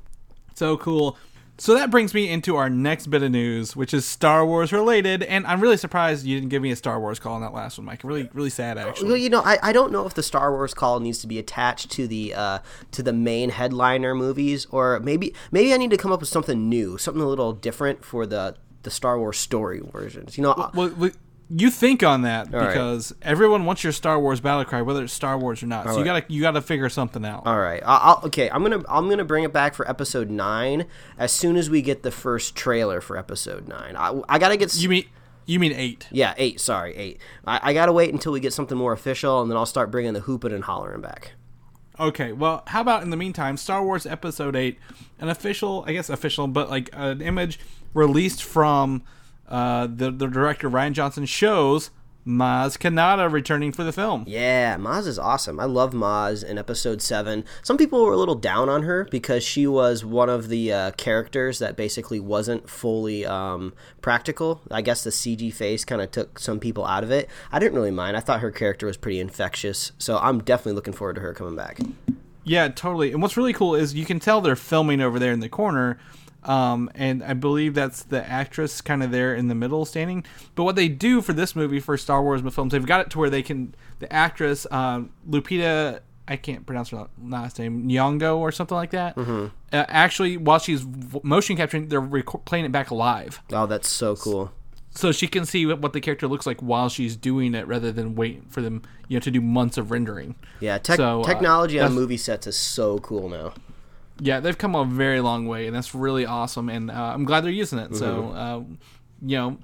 [0.55, 1.17] so cool.
[1.61, 5.25] So that brings me into our next bit of news, which is Star Wars related,
[5.25, 7.79] and I'm really surprised you didn't give me a Star Wars call on that last
[7.79, 8.05] one, Mike.
[8.05, 9.09] Really, really sad actually.
[9.09, 11.37] Well, you know, I, I don't know if the Star Wars call needs to be
[11.39, 12.59] attached to the uh,
[12.93, 16.69] to the main headliner movies, or maybe maybe I need to come up with something
[16.69, 20.39] new, something a little different for the the Star Wars story versions.
[20.39, 21.11] You know, Well, well,
[21.51, 22.69] you think on that right.
[22.69, 25.87] because everyone wants your Star Wars battle cry, whether it's Star Wars or not.
[25.87, 26.05] so you right.
[26.05, 27.47] gotta you gotta figure something out.
[27.47, 27.83] All right.
[27.85, 28.51] I'll, I'll, okay.
[28.51, 32.03] I'm gonna I'm gonna bring it back for episode nine as soon as we get
[32.03, 33.97] the first trailer for episode nine.
[33.97, 34.75] I, I gotta get.
[34.77, 35.07] You mean
[35.47, 36.07] you mean eight?
[36.11, 36.61] yeah, eight.
[36.61, 37.21] Sorry, eight.
[37.47, 40.13] I, I gotta wait until we get something more official, and then I'll start bringing
[40.13, 41.33] the hooping and hollering back.
[41.99, 44.79] Okay, well, how about in the meantime, Star Wars Episode 8,
[45.19, 47.59] an official, I guess official, but like an image
[47.93, 49.03] released from
[49.49, 51.91] uh, the, the director Rian Johnson shows
[52.29, 54.25] Maz Kanata returning for the film.
[54.27, 55.59] Yeah, Maz is awesome.
[55.59, 57.43] I love Maz in episode seven.
[57.63, 60.91] Some people were a little down on her because she was one of the uh,
[60.93, 64.61] characters that basically wasn't fully um, practical.
[64.71, 67.31] I guess the CG face kind of took some people out of it.
[67.51, 68.15] I didn't really mind.
[68.15, 71.57] I thought her character was pretty infectious, so I'm definitely looking forward to her coming
[71.57, 71.79] back.
[72.45, 73.13] Yeah, totally.
[73.13, 75.99] And what's really cool is you can tell they're filming over there in the corner.
[76.45, 80.25] Um, and I believe that's the actress kind of there in the middle standing.
[80.55, 83.19] But what they do for this movie for Star Wars films, they've got it to
[83.19, 88.53] where they can the actress um, Lupita, I can't pronounce her last name, Nyong'o or
[88.53, 89.17] something like that.
[89.19, 89.41] Uh,
[89.73, 90.85] actually, while she's
[91.23, 94.53] motion capturing, they're reco- playing it back live, Oh, that's so cool.
[94.91, 98.15] so she can see what, the character looks like while she's doing it, rather than
[98.15, 100.35] wait for them, you know, to do months of rendering.
[100.61, 103.55] Yeah, tech So, uh, technology on movie sets is so cool now.
[104.21, 106.69] Yeah, they've come a very long way, and that's really awesome.
[106.69, 107.95] And uh, I'm glad they're using it.
[107.97, 108.63] So, uh,
[109.23, 109.59] you know,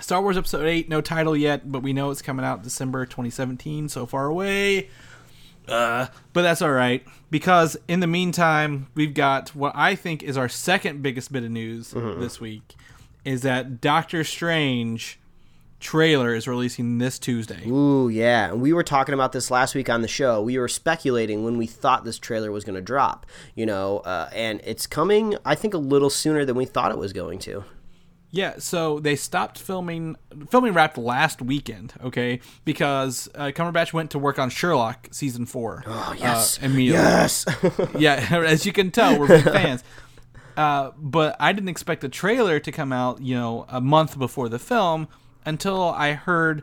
[0.00, 3.88] Star Wars Episode Eight, no title yet, but we know it's coming out December 2017.
[3.88, 4.90] So far away,
[5.68, 10.36] uh, but that's all right because in the meantime, we've got what I think is
[10.36, 11.90] our second biggest bit of news
[12.20, 12.74] this week
[13.24, 15.18] is that Doctor Strange
[15.84, 17.68] trailer is releasing this Tuesday.
[17.68, 18.50] Ooh, yeah.
[18.50, 20.40] And we were talking about this last week on the show.
[20.40, 24.30] We were speculating when we thought this trailer was going to drop, you know, uh,
[24.32, 27.64] and it's coming, I think, a little sooner than we thought it was going to.
[28.30, 30.16] Yeah, so they stopped filming.
[30.50, 35.84] Filming wrapped last weekend, okay, because uh, Cumberbatch went to work on Sherlock season four.
[35.86, 36.58] Oh yes.
[36.60, 37.00] uh, immediately.
[37.00, 37.46] Yes.
[37.96, 39.84] Yeah, as you can tell, we're big fans.
[40.56, 44.48] Uh, but I didn't expect the trailer to come out, you know, a month before
[44.48, 45.08] the film
[45.44, 46.62] until I heard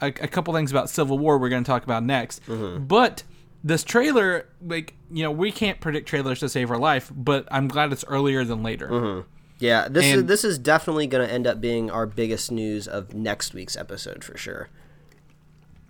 [0.00, 1.38] a, a couple things about Civil War.
[1.38, 2.84] We're going to talk about next, mm-hmm.
[2.84, 3.22] but.
[3.62, 7.68] This trailer, like you know, we can't predict trailers to save our life, but I'm
[7.68, 8.88] glad it's earlier than later.
[8.88, 9.28] Mm-hmm.
[9.58, 12.88] yeah, this is And- this is definitely going to end up being our biggest news
[12.88, 14.70] of next week's episode for sure.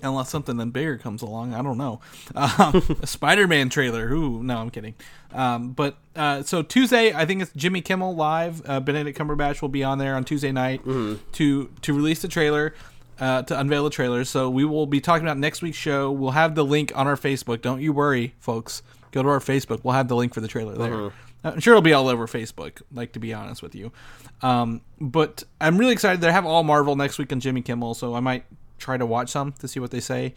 [0.02, 1.54] Unless something then bigger comes along.
[1.54, 2.00] I don't know.
[2.34, 4.10] Um, a Spider-Man trailer.
[4.12, 4.94] Ooh, no, I'm kidding.
[5.32, 8.62] Um, but uh, so Tuesday, I think it's Jimmy Kimmel live.
[8.68, 12.74] Uh, Benedict Cumberbatch will be on there on Tuesday night to to release the trailer.
[13.18, 16.10] Uh, to unveil the trailer, so we will be talking about next week's show.
[16.10, 17.60] We'll have the link on our Facebook.
[17.60, 18.82] Don't you worry, folks.
[19.10, 19.80] Go to our Facebook.
[19.84, 21.12] We'll have the link for the trailer there.
[21.44, 22.80] I'm sure it'll be all over Facebook.
[22.90, 23.92] Like to be honest with you,
[24.40, 26.22] um, but I'm really excited.
[26.22, 28.44] They have all Marvel next week on Jimmy Kimmel, so I might
[28.80, 30.34] try to watch some to see what they say.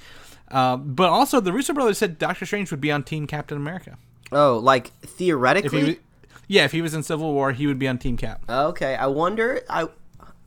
[0.51, 3.97] Uh, but also, the Russo brothers said Doctor Strange would be on Team Captain America.
[4.31, 5.79] Oh, like If theoretically?
[5.79, 5.95] he, was,
[6.47, 8.43] yeah, if he was in Civil War, he would be on Team Cap.
[8.49, 9.61] Okay, I wonder.
[9.69, 9.87] I,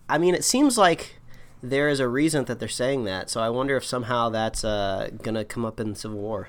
[0.09, 1.19] I mean, it seems like
[1.63, 3.31] there is a reason that they're saying that.
[3.31, 6.49] So I wonder if somehow that's uh, gonna come up in Civil War.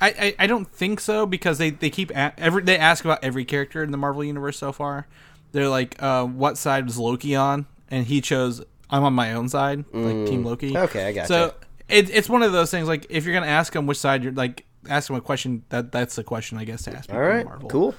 [0.00, 3.22] I, I, I don't think so because they, they keep a- every they ask about
[3.22, 5.06] every character in the Marvel universe so far.
[5.52, 7.66] They're like, uh, what side was Loki on?
[7.90, 8.62] And he chose
[8.94, 10.72] I'm on my own side, like Team Loki.
[10.72, 10.84] Mm.
[10.84, 11.26] Okay, I gotcha.
[11.28, 11.54] So
[11.88, 12.86] it, it's one of those things.
[12.88, 15.64] Like if you're gonna ask them which side you're like, ask them a question.
[15.70, 17.12] That that's the question I guess to ask.
[17.12, 17.68] All right, Marvel.
[17.68, 17.94] cool.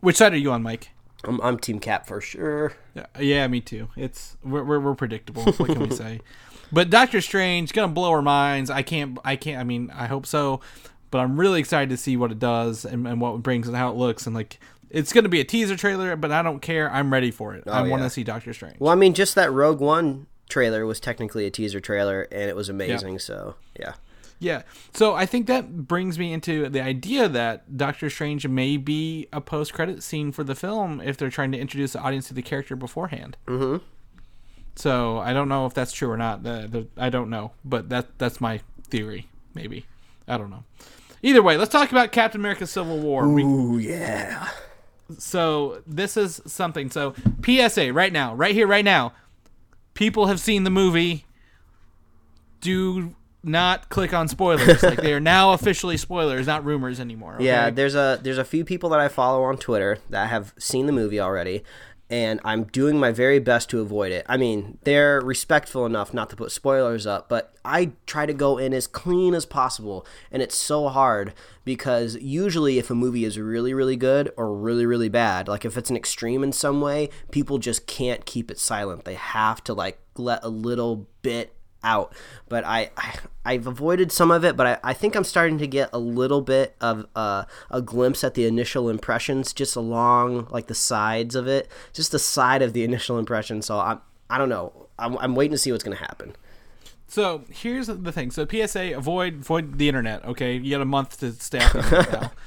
[0.00, 0.90] Which side are you on, Mike?
[1.24, 2.74] I'm, I'm Team Cap for sure.
[2.94, 3.88] Yeah, yeah, me too.
[3.96, 5.42] It's we're we're, we're predictable.
[5.44, 6.20] What can we say?
[6.70, 8.68] But Doctor Strange gonna blow our minds.
[8.70, 9.18] I can't.
[9.24, 9.58] I can't.
[9.58, 10.60] I mean, I hope so.
[11.10, 13.76] But I'm really excited to see what it does and, and what it brings and
[13.76, 14.26] how it looks.
[14.26, 14.58] And like,
[14.90, 16.90] it's gonna be a teaser trailer, but I don't care.
[16.90, 17.64] I'm ready for it.
[17.68, 18.02] I want Oh, yeah.
[18.02, 18.76] to see Doctor Strange.
[18.80, 22.56] Well, I mean, just that Rogue One trailer was technically a teaser trailer, and it
[22.56, 23.18] was amazing.
[23.18, 23.94] So yeah.
[24.40, 24.62] Yeah.
[24.92, 29.40] So I think that brings me into the idea that Doctor Strange may be a
[29.40, 32.42] post credit scene for the film if they're trying to introduce the audience to the
[32.42, 33.36] character beforehand.
[33.46, 33.82] Mm-hmm.
[34.76, 36.42] So I don't know if that's true or not.
[36.42, 39.28] The, the, I don't know, but that that's my theory.
[39.54, 39.86] Maybe
[40.26, 40.64] I don't know.
[41.22, 43.28] Either way, let's talk about Captain America: Civil War.
[43.28, 44.48] We- Ooh yeah.
[45.16, 46.90] so this is something.
[46.90, 49.12] So PSA right now, right here, right now.
[49.94, 51.24] People have seen the movie.
[52.60, 54.82] Do not click on spoilers.
[54.82, 57.34] like they are now officially spoilers, not rumors anymore.
[57.36, 57.44] okay?
[57.44, 60.86] Yeah, there's a there's a few people that I follow on Twitter that have seen
[60.86, 61.62] the movie already,
[62.10, 64.26] and I'm doing my very best to avoid it.
[64.28, 68.58] I mean, they're respectful enough not to put spoilers up, but I try to go
[68.58, 71.32] in as clean as possible, and it's so hard
[71.64, 75.78] because usually if a movie is really really good or really really bad, like if
[75.78, 79.04] it's an extreme in some way, people just can't keep it silent.
[79.04, 81.54] They have to like let a little bit
[81.84, 82.12] out.
[82.48, 85.66] But I, I I've avoided some of it, but I, I think I'm starting to
[85.66, 90.66] get a little bit of uh, a glimpse at the initial impressions, just along like
[90.66, 93.62] the sides of it, just the side of the initial impression.
[93.62, 94.88] So I'm I don't know.
[94.98, 96.34] I'm, I'm waiting to see what's going to happen.
[97.06, 98.30] So here's the thing.
[98.30, 100.24] So PSA: avoid avoid the internet.
[100.24, 102.32] Okay, you got a month to stay off the internet now.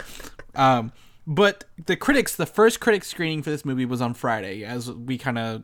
[0.55, 0.91] Um,
[1.27, 5.19] but the critics, the first critic screening for this movie was on Friday, as we
[5.19, 5.61] kind of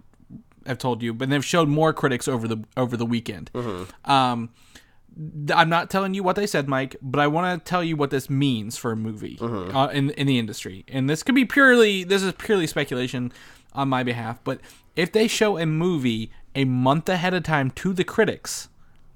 [0.68, 1.14] have told you.
[1.14, 3.52] But they've showed more critics over the over the weekend.
[4.06, 4.50] Um,
[5.54, 8.10] I'm not telling you what they said, Mike, but I want to tell you what
[8.10, 10.86] this means for a movie uh, in in the industry.
[10.88, 13.32] And this could be purely this is purely speculation
[13.74, 14.40] on my behalf.
[14.44, 14.60] But
[14.96, 18.70] if they show a movie a month ahead of time to the critics,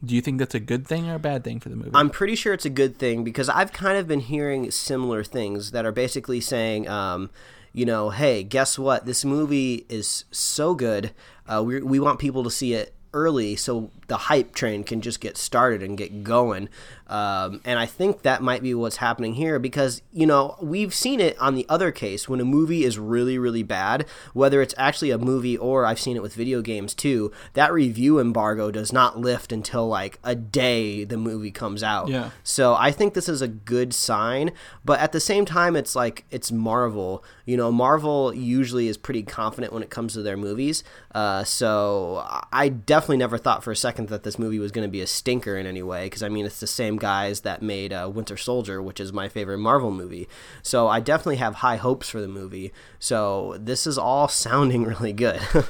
[0.03, 1.91] do you think that's a good thing or a bad thing for the movie?
[1.93, 5.71] I'm pretty sure it's a good thing because I've kind of been hearing similar things
[5.71, 7.29] that are basically saying, um,
[7.77, 9.05] you know, hey, guess what?
[9.05, 11.11] This movie is so good.
[11.45, 15.21] Uh, we, we want people to see it early so the hype train can just
[15.21, 16.69] get started and get going.
[17.07, 21.19] Um, and I think that might be what's happening here because, you know, we've seen
[21.19, 25.11] it on the other case when a movie is really, really bad, whether it's actually
[25.11, 29.17] a movie or I've seen it with video games too, that review embargo does not
[29.17, 32.09] lift until like a day the movie comes out.
[32.09, 32.31] Yeah.
[32.43, 34.51] So I think this is a good sign,
[34.83, 37.23] but at the same time, it's like it's Marvel.
[37.45, 40.83] You know, Marvel usually is pretty confident when it comes to their movies.
[41.15, 44.91] Uh, so I definitely never thought for a second that this movie was going to
[44.91, 47.93] be a stinker in any way, because I mean, it's the same guys that made
[47.93, 50.27] uh, Winter Soldier, which is my favorite Marvel movie.
[50.61, 52.71] So I definitely have high hopes for the movie.
[52.99, 55.41] So this is all sounding really good.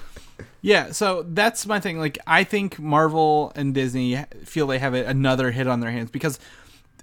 [0.62, 1.98] Yeah, so that's my thing.
[2.00, 6.40] Like, I think Marvel and Disney feel they have another hit on their hands because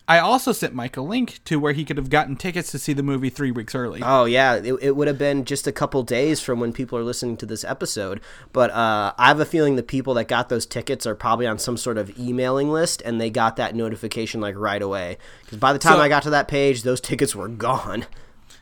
[0.07, 2.93] I also sent Mike a link to where he could have gotten tickets to see
[2.93, 4.03] the movie three weeks early.
[4.05, 7.03] Oh yeah, it, it would have been just a couple days from when people are
[7.03, 8.21] listening to this episode.
[8.53, 11.59] But uh, I have a feeling the people that got those tickets are probably on
[11.59, 15.17] some sort of emailing list, and they got that notification like right away.
[15.43, 18.05] Because by the time So- I got to that page, those tickets were gone.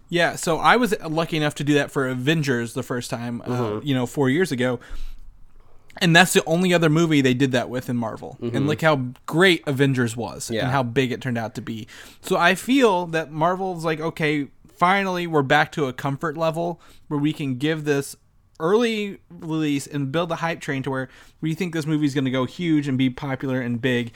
[0.08, 3.80] Yeah, so I was lucky enough to do that for Avengers the first time, uh,
[3.82, 4.78] you know, four years ago.
[6.00, 8.38] And that's the only other movie they did that with in Marvel.
[8.40, 8.66] And mm-hmm.
[8.66, 10.62] look how great Avengers was Yeah.
[10.62, 11.86] and how big it turned out to be.
[12.22, 17.20] So I feel that Marvel's like, okay, finally we're back to a comfort level where
[17.20, 18.16] we can give this
[18.58, 21.08] early release and build the hype train to where
[21.40, 24.12] we think this movie's going to go huge and be popular and big.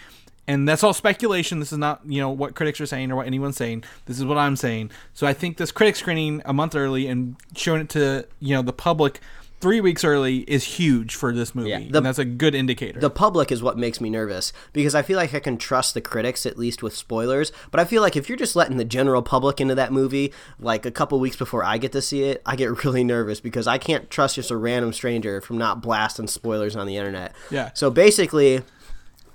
[0.49, 1.59] And that's all speculation.
[1.59, 3.83] This is not, you know, what critics are saying or what anyone's saying.
[4.07, 4.93] This is what I'm saying.
[5.13, 8.63] So I think this critic screening a month early and showing it to, you know,
[8.63, 9.21] the public
[9.67, 11.71] three weeks early is huge for this movie.
[11.71, 13.01] Yeah, the- and that's a good indicator.
[13.01, 16.01] The public is what makes me nervous because I feel like I can trust the
[16.01, 17.51] critics at least with spoilers.
[17.73, 20.87] But I feel like if you're just letting the general public into that movie, like
[20.87, 23.79] a couple weeks before I get to see it, I get really nervous because I
[23.79, 27.35] can't trust just a random stranger from not blasting spoilers on the internet.
[27.51, 27.71] Yeah.
[27.75, 28.63] So basically,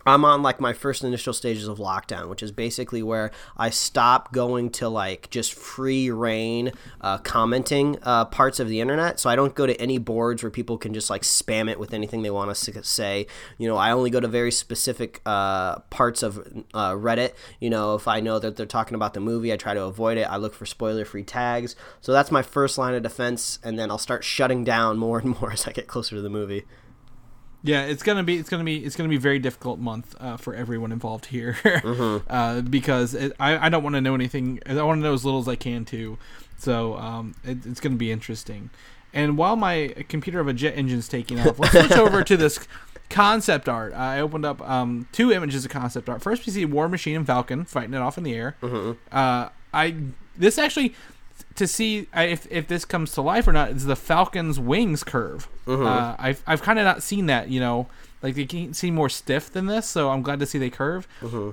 [0.05, 4.33] I'm on like my first initial stages of lockdown, which is basically where I stop
[4.33, 9.19] going to like just free reign uh, commenting uh, parts of the internet.
[9.19, 11.93] So I don't go to any boards where people can just like spam it with
[11.93, 13.27] anything they want us to say.
[13.57, 16.37] You know, I only go to very specific uh, parts of
[16.73, 17.33] uh, Reddit.
[17.59, 20.17] You know, if I know that they're talking about the movie, I try to avoid
[20.17, 20.23] it.
[20.23, 21.75] I look for spoiler free tags.
[22.01, 25.29] So that's my first line of defense, and then I'll start shutting down more and
[25.41, 26.65] more as I get closer to the movie.
[27.63, 30.37] Yeah, it's gonna be it's gonna be it's gonna be a very difficult month uh,
[30.37, 31.57] for everyone involved here,
[32.29, 34.59] uh, because it, I I don't want to know anything.
[34.65, 36.17] I want to know as little as I can too.
[36.57, 38.71] So um, it, it's gonna be interesting.
[39.13, 42.59] And while my computer of a jet engine's taking off, let's switch over to this
[43.09, 43.93] concept art.
[43.93, 46.21] I opened up um, two images of concept art.
[46.21, 48.55] First, we see War Machine and Falcon fighting it off in the air.
[49.11, 49.95] Uh, I
[50.37, 50.95] this actually
[51.55, 55.03] to see uh, if if this comes to life or not is the Falcon's wings
[55.03, 55.47] curve.
[55.85, 57.49] Uh, I've I've kind of not seen that.
[57.49, 57.87] You know,
[58.21, 61.07] like they can't seem more stiff than this, so I'm glad to see they curve.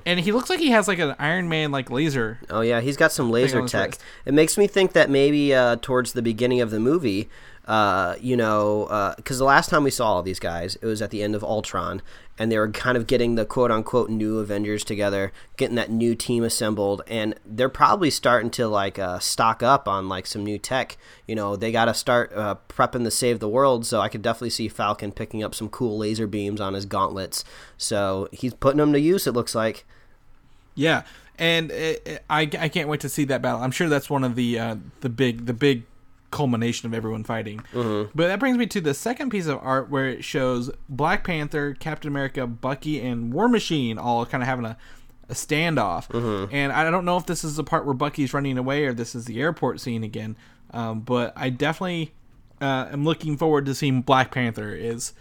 [0.04, 2.38] And he looks like he has like an Iron Man like laser.
[2.50, 3.98] Oh yeah, he's got some laser tech.
[4.24, 7.28] It makes me think that maybe uh, towards the beginning of the movie,
[7.66, 11.10] uh, you know, because the last time we saw all these guys, it was at
[11.10, 12.02] the end of Ultron,
[12.38, 16.14] and they were kind of getting the quote unquote new Avengers together, getting that new
[16.14, 20.58] team assembled, and they're probably starting to like uh, stock up on like some new
[20.58, 20.96] tech.
[21.26, 23.84] You know, they got to start uh, prepping to save the world.
[23.86, 27.44] So I could definitely see Falcon picking up some cool laser beams on his gauntlets.
[27.76, 29.26] So he's putting them to use.
[29.26, 29.84] It looks like.
[30.74, 31.02] Yeah,
[31.38, 33.60] and it, it- I, I can't wait to see that battle.
[33.60, 35.82] I'm sure that's one of the uh, the big the big
[36.30, 37.60] culmination of everyone fighting.
[38.14, 41.74] But that brings me to the second piece of art where it shows Black Panther,
[41.78, 44.76] Captain America, Bucky, and War Machine all kind of having a,
[45.28, 46.08] a standoff.
[46.52, 49.14] And I don't know if this is the part where Bucky's running away or this
[49.14, 50.36] is the airport scene again.
[50.72, 52.12] Um, but I definitely
[52.60, 54.74] uh, am looking forward to seeing Black Panther.
[54.74, 55.14] Is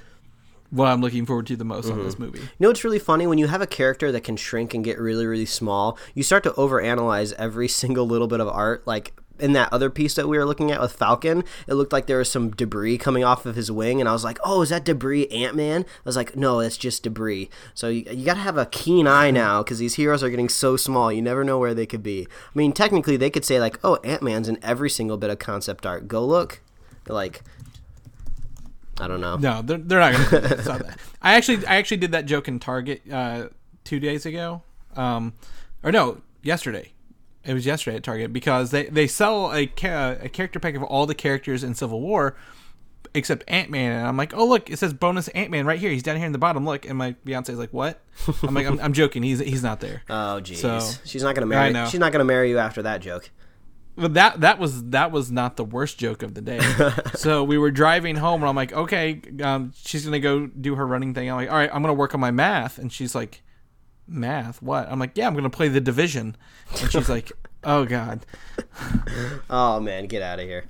[0.69, 2.39] what I'm looking forward to the most on this movie.
[2.39, 3.25] You know it's really funny?
[3.25, 6.43] When you have a character that can shrink and get really, really small, you start
[6.43, 8.85] to overanalyze every single little bit of art.
[8.85, 12.07] Like in that other piece that we were looking at with Falcon, it looked like
[12.07, 14.69] there was some debris coming off of his wing, and I was like, "Oh, is
[14.69, 18.35] that debris Ant Man?" I was like, "No, it's just debris." So you, you got
[18.35, 21.11] to have a keen eye now because these heroes are getting so small.
[21.11, 22.27] You never know where they could be.
[22.29, 25.39] I mean, technically, they could say like, "Oh, Ant Man's in every single bit of
[25.39, 26.07] concept art.
[26.07, 26.61] Go look."
[27.07, 27.41] Like,
[28.99, 29.37] I don't know.
[29.37, 30.95] No, they're, they're not going to.
[31.21, 33.47] I actually I actually did that joke in Target uh,
[33.83, 34.63] two days ago,
[34.95, 35.33] um,
[35.83, 36.91] or no, yesterday.
[37.47, 40.83] It was yesterday at Target because they, they sell a ca- a character pack of
[40.83, 42.35] all the characters in Civil War,
[43.13, 45.89] except Ant Man, and I'm like, oh look, it says bonus Ant Man right here.
[45.89, 46.65] He's down here in the bottom.
[46.65, 48.01] Look, and my fiance's like, what?
[48.43, 49.23] I'm like, I'm, I'm joking.
[49.23, 50.03] He's he's not there.
[50.09, 50.57] Oh, jeez.
[50.57, 51.73] So- she's not gonna I marry.
[51.73, 51.85] know.
[51.87, 53.29] She's not gonna marry you after that joke.
[53.99, 56.59] But that that was that was not the worst joke of the day.
[57.15, 60.85] so we were driving home, and I'm like, okay, um, she's gonna go do her
[60.85, 61.29] running thing.
[61.31, 63.41] I'm like, all right, I'm gonna work on my math, and she's like,
[64.07, 64.87] math, what?
[64.91, 66.35] I'm like, yeah, I'm gonna play the division,
[66.81, 67.31] and she's like,
[67.63, 68.25] oh god,
[69.49, 70.65] Oh man, get out of here.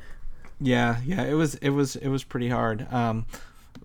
[0.60, 2.92] yeah, yeah, it was it was it was pretty hard.
[2.92, 3.26] Um,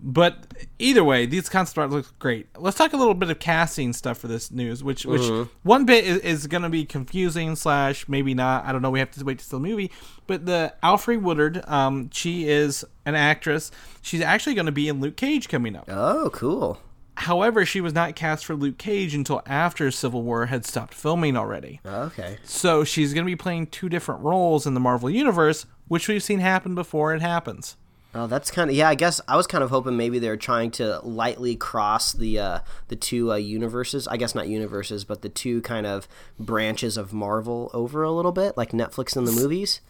[0.05, 0.47] but
[0.79, 2.47] either way, these concept art looks great.
[2.57, 6.03] Let's talk a little bit of casting stuff for this news, which which one bit
[6.03, 8.65] is, is to be confusing slash maybe not.
[8.65, 8.89] I don't know.
[8.89, 9.91] We have to wait to see the movie.
[10.27, 13.71] But the Alfre Woodard, um, she is an actress.
[14.01, 15.85] She's actually to be in Luke Cage coming up.
[15.87, 16.79] Oh, cool.
[17.15, 21.37] However, she was not cast for Luke Cage until after Civil War had stopped filming
[21.37, 21.79] already.
[21.85, 22.37] Okay.
[22.43, 26.23] So she's going to be playing two different roles in the Marvel Universe, which we've
[26.23, 27.77] seen happen before it happens.
[28.15, 28.89] Oh, that's kind of yeah.
[28.89, 32.59] I guess I was kind of hoping maybe they're trying to lightly cross the uh,
[32.89, 34.07] the two uh, universes.
[34.07, 36.07] I guess not universes, but the two kind of
[36.39, 39.81] branches of Marvel over a little bit, like Netflix and the movies.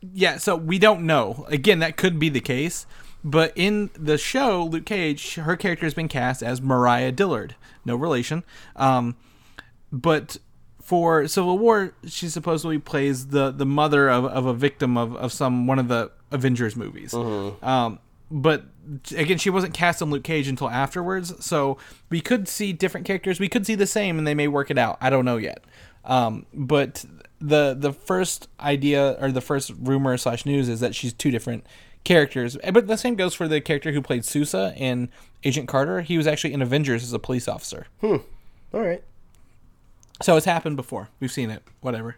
[0.00, 1.44] Yeah, so we don't know.
[1.48, 2.86] Again, that could be the case.
[3.24, 7.54] But in the show, Luke Cage, her character has been cast as Mariah Dillard.
[7.84, 8.42] No relation.
[8.74, 9.16] Um,
[9.92, 10.38] but
[10.82, 15.32] for Civil War, she supposedly plays the, the mother of, of a victim of, of
[15.32, 17.14] some one of the Avengers movies.
[17.62, 18.00] Um,
[18.30, 18.64] but
[19.16, 21.44] again, she wasn't cast in Luke Cage until afterwards.
[21.44, 21.78] So
[22.10, 23.38] we could see different characters.
[23.38, 24.98] We could see the same, and they may work it out.
[25.00, 25.62] I don't know yet.
[26.04, 27.04] Um, but
[27.40, 31.64] the the first idea or the first rumor slash news is that she's two different
[32.04, 32.56] characters.
[32.72, 35.08] But the same goes for the character who played Sousa in
[35.44, 36.00] Agent Carter.
[36.00, 37.86] He was actually in Avengers as a police officer.
[38.00, 38.16] Hmm.
[38.72, 39.02] All right.
[40.20, 41.08] So it's happened before.
[41.20, 41.62] We've seen it.
[41.80, 42.16] Whatever.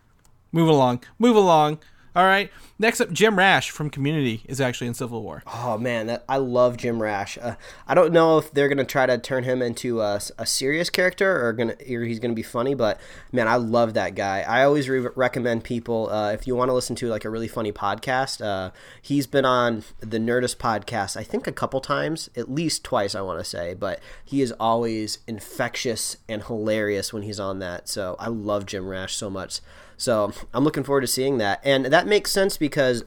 [0.52, 1.02] Move along.
[1.18, 1.78] Move along.
[2.16, 2.50] All right.
[2.78, 5.42] Next up, Jim Rash from Community is actually in Civil War.
[5.52, 7.36] Oh man, that I love Jim Rash.
[7.38, 7.54] Uh,
[7.88, 11.44] I don't know if they're gonna try to turn him into a, a serious character
[11.44, 13.00] or gonna or he's gonna be funny, but
[13.32, 14.42] man, I love that guy.
[14.42, 17.48] I always re- recommend people uh, if you want to listen to like a really
[17.48, 18.44] funny podcast.
[18.44, 23.14] Uh, he's been on the Nerdist podcast, I think a couple times, at least twice,
[23.14, 27.88] I want to say, but he is always infectious and hilarious when he's on that.
[27.88, 29.60] So I love Jim Rash so much.
[29.96, 33.04] So I'm looking forward to seeing that, and that makes sense because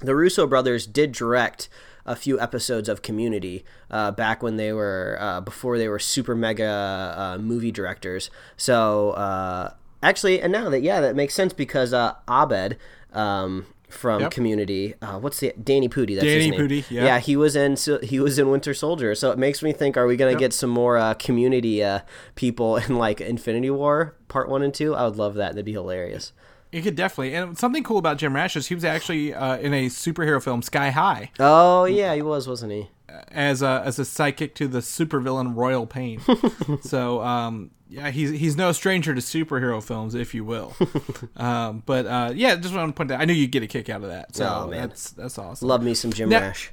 [0.00, 1.68] the Russo brothers did direct
[2.04, 6.34] a few episodes of Community uh, back when they were uh, before they were super
[6.34, 8.30] mega uh, movie directors.
[8.56, 12.78] So uh, actually, and now that yeah, that makes sense because uh, Abed.
[13.12, 14.30] Um, from Yep.
[14.30, 16.14] Community, uh, what's the Danny Pudi?
[16.14, 16.60] That's Danny his name.
[16.60, 17.04] Pudi, yeah.
[17.04, 19.14] yeah, he was in he was in Winter Soldier.
[19.14, 22.00] So it makes me think: Are we gonna get some more uh, Community uh,
[22.34, 24.94] people in like Infinity War Part One and Two?
[24.94, 25.52] I would love that.
[25.52, 26.32] That'd be hilarious.
[26.72, 27.34] It could definitely.
[27.34, 30.62] And something cool about Jim Rash is he was actually uh, in a superhero film,
[30.62, 32.90] Sky High, Oh yeah, he was, wasn't he?
[33.28, 36.20] As a as a sidekick to the supervillain Royal Pain.
[36.82, 40.74] so um, yeah, he's he's no stranger to superhero films, if you will.
[41.36, 43.20] um, but uh, yeah, just want to point that.
[43.20, 44.34] I knew you'd get a kick out of that.
[44.34, 44.88] So Oh, man.
[44.88, 45.68] that's that's awesome.
[45.68, 46.72] Love me some Jim Now- Rash.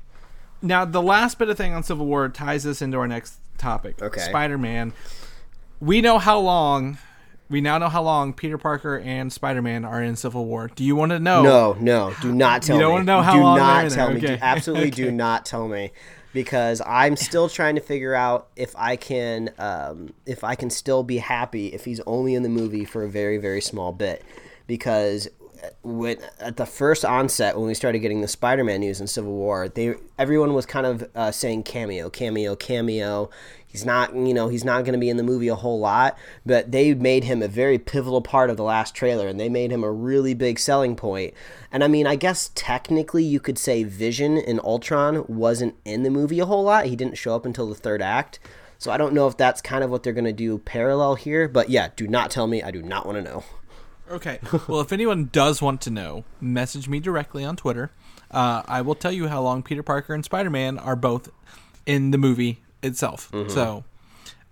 [0.65, 4.01] Now, the last bit of thing on Civil War ties us into our next topic.
[4.01, 4.21] Okay.
[4.21, 4.93] Spider Man.
[5.81, 6.97] We know how long
[7.49, 10.71] we now know how long Peter Parker and Spider Man are in Civil War.
[10.73, 11.43] Do you want to know?
[11.43, 12.79] No, no, do not tell me.
[12.79, 12.93] You don't me.
[12.93, 14.19] wanna know how do long they're not tell me.
[14.21, 14.39] Do- okay.
[14.41, 15.91] absolutely do not tell me.
[16.33, 21.03] Because I'm still trying to figure out if I can, um, if I can still
[21.03, 24.23] be happy if he's only in the movie for a very, very small bit.
[24.65, 25.29] Because
[25.81, 29.69] when at the first onset when we started getting the Spider-Man news in Civil War,
[29.69, 33.29] they everyone was kind of uh, saying cameo, cameo, cameo.
[33.65, 36.15] He's not, you know, he's not going to be in the movie a whole lot,
[36.45, 39.71] but they made him a very pivotal part of the last trailer, and they made
[39.71, 41.33] him a really big selling point.
[41.71, 46.11] And I mean, I guess technically you could say Vision in Ultron wasn't in the
[46.11, 46.85] movie a whole lot.
[46.85, 48.39] He didn't show up until the third act.
[48.77, 51.47] So I don't know if that's kind of what they're going to do parallel here,
[51.47, 52.61] but yeah, do not tell me.
[52.61, 53.43] I do not want to know.
[54.13, 54.39] Okay.
[54.67, 57.91] Well, if anyone does want to know, message me directly on Twitter.
[58.29, 61.29] Uh, I will tell you how long Peter Parker and Spider Man are both
[61.85, 63.29] in the movie itself.
[63.49, 63.83] So,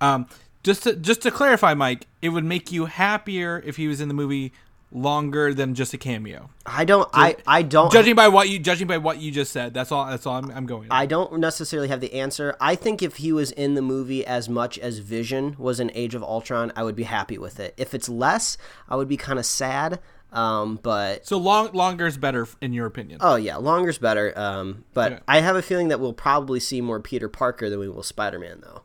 [0.01, 0.28] um,
[0.64, 4.07] just to just to clarify, Mike, it would make you happier if he was in
[4.07, 4.51] the movie
[4.91, 6.49] longer than just a cameo.
[6.65, 7.09] I don't.
[7.13, 7.91] I I don't.
[7.91, 10.05] Judging by what you judging by what you just said, that's all.
[10.05, 10.91] That's all I'm, I'm going.
[10.91, 10.97] on.
[10.97, 12.55] I don't necessarily have the answer.
[12.59, 16.13] I think if he was in the movie as much as Vision was in Age
[16.15, 17.73] of Ultron, I would be happy with it.
[17.77, 18.57] If it's less,
[18.89, 19.99] I would be kind of sad.
[20.33, 23.19] Um, but so long longer is better in your opinion.
[23.21, 24.37] oh yeah, longer's better.
[24.39, 25.21] Um, but Okay.
[25.27, 28.39] I have a feeling that we'll probably see more Peter Parker than we will Spider
[28.39, 28.83] Man though.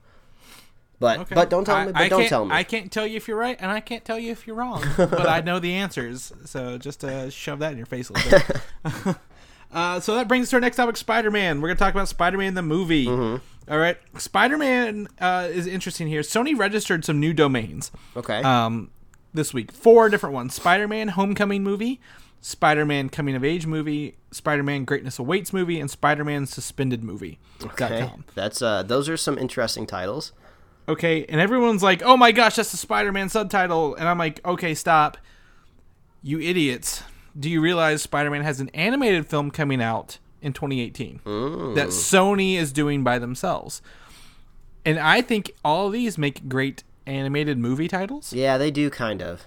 [0.98, 1.34] But Okay.
[1.34, 1.92] but don't tell me.
[1.92, 2.54] But I don't can't- tell me.
[2.54, 4.82] I can't tell you if you're right, and I can't tell you if you're wrong.
[4.96, 8.40] but I know the answers, so just uh, shove that in your face a little
[9.04, 9.16] bit.
[9.72, 11.60] uh, so that brings us to our next topic: Spider-Man.
[11.60, 13.06] We're gonna talk about Spider-Man the movie.
[13.06, 13.72] Mm-hmm.
[13.72, 16.20] All right, Spider-Man uh, is interesting here.
[16.22, 18.40] Sony registered some new domains okay.
[18.42, 18.90] um,
[19.34, 19.72] this week.
[19.72, 22.00] Four different ones: Spider-Man Homecoming movie,
[22.40, 27.38] Spider-Man Coming of Age movie, Spider-Man Greatness Awaits movie, and Spider-Man Suspended movie.
[27.62, 28.10] okay.
[28.34, 28.82] That's uh.
[28.82, 30.32] Those are some interesting titles.
[30.88, 33.94] Okay and everyone's like oh my gosh that's the spider-man subtitle.
[33.94, 35.18] And i'm like okay stop.
[36.22, 37.02] You idiots.
[37.38, 41.20] Do you realize spider-man has an animated film coming out in 2018
[41.74, 43.82] that sony is doing by themselves?
[44.84, 48.32] And i think all of these make great animated movie titles.
[48.32, 49.44] Yeah, they do kind of.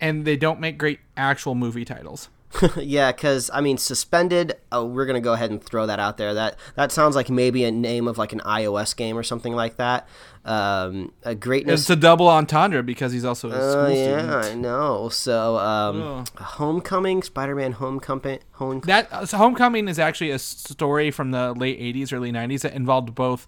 [0.00, 2.28] and they don't make great actual movie titles
[2.76, 4.56] yeah, because I mean, suspended.
[4.72, 6.34] Oh, we're gonna go ahead and throw that out there.
[6.34, 9.76] That that sounds like maybe a name of like an iOS game or something like
[9.76, 10.08] that.
[10.44, 11.82] Um, a greatness.
[11.82, 15.08] it's a double entendre because he's also a Oh school yeah, student I know.
[15.10, 16.28] So, um, Ugh.
[16.38, 18.80] Homecoming, Spider-Man Homecoming, home.
[18.80, 22.72] That uh, so Homecoming is actually a story from the late '80s, early '90s that
[22.72, 23.46] involved both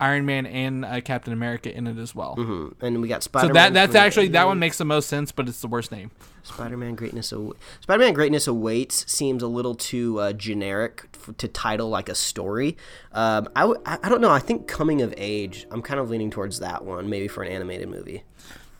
[0.00, 2.34] Iron Man and uh, Captain America in it as well.
[2.80, 3.50] and we got So Spider-Man.
[3.50, 6.10] So that that's actually that one makes the most sense, but it's the worst name.
[6.42, 7.32] Spider-Man Greatness.
[7.32, 12.14] Aw- Spider-Man Greatness Awaits seems a little too uh, generic f- to title like a
[12.14, 12.76] story.
[13.12, 14.30] Um, I, w- I don't know.
[14.30, 15.66] I think Coming of Age.
[15.70, 18.24] I'm kind of leaning towards that one, maybe for an animated movie.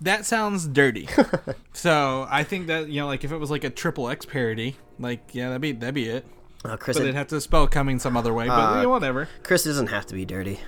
[0.01, 1.09] That sounds dirty.
[1.73, 4.77] so I think that you know, like if it was like a triple X parody,
[4.99, 6.27] like yeah, that'd be that'd be it.
[6.65, 8.47] Uh, Chris, But they'd have to spell coming some other way.
[8.49, 9.29] But Uh, yeah, whatever.
[9.43, 10.61] Chris doesn't have to be dirty.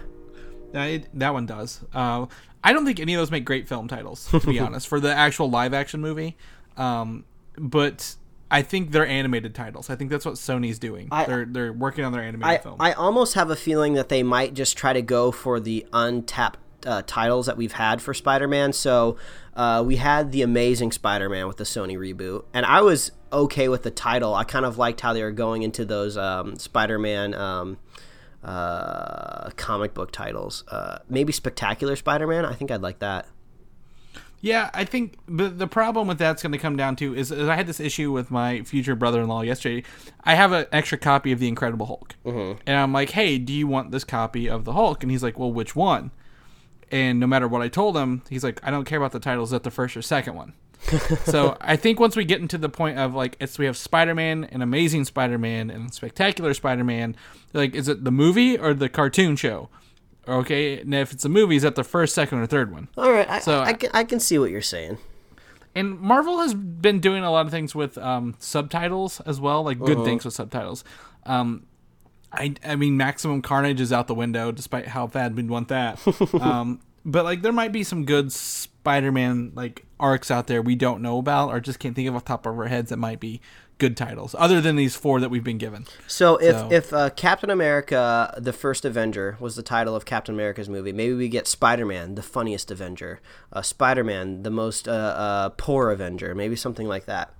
[0.84, 1.80] It, that one does.
[1.92, 2.26] Uh,
[2.62, 5.14] I don't think any of those make great film titles, to be honest, for the
[5.14, 6.36] actual live action movie.
[6.76, 7.24] Um,
[7.56, 8.16] but
[8.50, 9.90] I think they're animated titles.
[9.90, 11.08] I think that's what Sony's doing.
[11.10, 12.76] I- they're they're working on their animated I, film.
[12.80, 16.58] I almost have a feeling that they might just try to go for the untapped
[16.84, 18.72] uh, titles that we've had for Spider-Man.
[18.72, 19.16] So
[19.54, 23.82] uh, we had the Amazing Spider-Man with the Sony reboot, and I was okay with
[23.82, 24.34] the title.
[24.34, 27.78] I kind of liked how they were going into those um, Spider-Man um,
[28.46, 30.64] uh, comic book titles.
[30.68, 32.46] Uh, maybe Spectacular Spider-Man.
[32.46, 33.26] I think I'd like that.
[34.40, 37.48] Yeah, I think but the problem with that's going to come down to is, is
[37.48, 39.82] I had this issue with my future brother-in-law yesterday.
[40.22, 42.60] I have an extra copy of the Incredible Hulk, mm-hmm.
[42.66, 45.38] and I'm like, "Hey, do you want this copy of the Hulk?" And he's like,
[45.38, 46.12] "Well, which one?"
[46.92, 49.48] And no matter what I told him, he's like, "I don't care about the titles.
[49.48, 50.52] Is that the first or second one?"
[51.24, 54.44] so I think once we get into the point of like, it's we have Spider-Man
[54.44, 57.16] and Amazing Spider-Man and Spectacular Spider-Man.
[57.52, 59.68] Like, is it the movie or the cartoon show?
[60.28, 62.88] Okay, and if it's a movie, is that the first, second, or third one?
[62.96, 64.98] All right, I, So- I, can, I can see what you're saying.
[65.74, 69.78] and Marvel has been doing a lot of things with um, subtitles as well, like
[69.78, 70.82] good things with subtitles.
[71.24, 71.66] Um,
[72.32, 76.00] I, I mean, Maximum Carnage is out the window, despite how bad we'd want that.
[76.40, 81.00] um, but like, there might be some good Spider-Man like arcs out there we don't
[81.00, 83.20] know about, or just can't think of off the top of our heads that might
[83.20, 83.40] be
[83.78, 85.86] good titles, other than these four that we've been given.
[86.06, 90.34] So if So- if uh, Captain America: The First Avenger was the title of Captain
[90.34, 93.20] America's movie, maybe we get Spider Man, the funniest Avenger,
[93.52, 97.32] uh, Spider Man, the most uh, uh, poor Avenger, maybe something like that.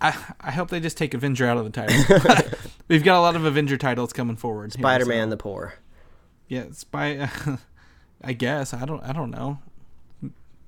[0.00, 2.48] I, I hope they just take Avenger out of the title.
[2.88, 4.72] we've got a lot of Avenger titles coming forward.
[4.72, 5.74] Spider Man, so- the poor.
[6.46, 7.28] Yeah, spy.
[8.22, 9.02] I guess I don't.
[9.02, 9.58] I don't know.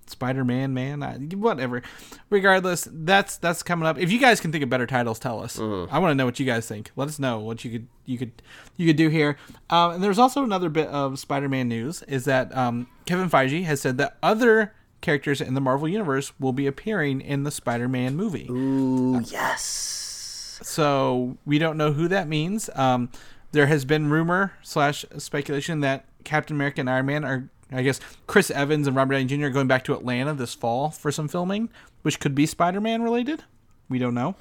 [0.07, 1.82] Spider Man, man, I, whatever.
[2.30, 3.96] Regardless, that's that's coming up.
[3.98, 5.59] If you guys can think of better titles, tell us.
[5.59, 6.90] I want to know what you guys think.
[6.96, 8.32] Let us know what you could you could
[8.76, 9.36] you could do here.
[9.70, 13.64] Um, and there's also another bit of Spider Man news is that um, Kevin Feige
[13.64, 17.88] has said that other characters in the Marvel universe will be appearing in the Spider
[17.88, 18.48] Man movie.
[18.51, 20.59] Ooh, yes.
[20.62, 22.68] So we don't know who that means.
[22.74, 23.11] Um,
[23.53, 28.00] there has been rumor slash speculation that Captain America and Iron Man are, I guess,
[28.26, 29.46] Chris Evans and Robert Downey Jr.
[29.46, 31.68] are going back to Atlanta this fall for some filming,
[32.02, 33.44] which could be Spider Man related.
[33.88, 34.36] We don't know.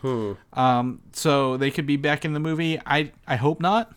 [0.53, 2.80] Um, so they could be back in the movie.
[2.86, 3.91] I I hope not.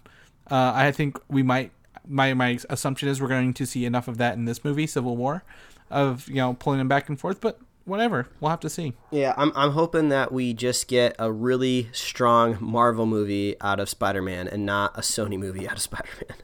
[0.51, 1.73] Uh, I think we might.
[2.09, 5.17] My my assumption is we're going to see enough of that in this movie, Civil
[5.17, 5.45] War,
[5.91, 7.41] of you know pulling them back and forth.
[7.41, 8.95] But whatever, we'll have to see.
[9.11, 13.89] Yeah, I'm I'm hoping that we just get a really strong Marvel movie out of
[13.89, 16.39] Spider-Man and not a Sony movie out of Spider-Man.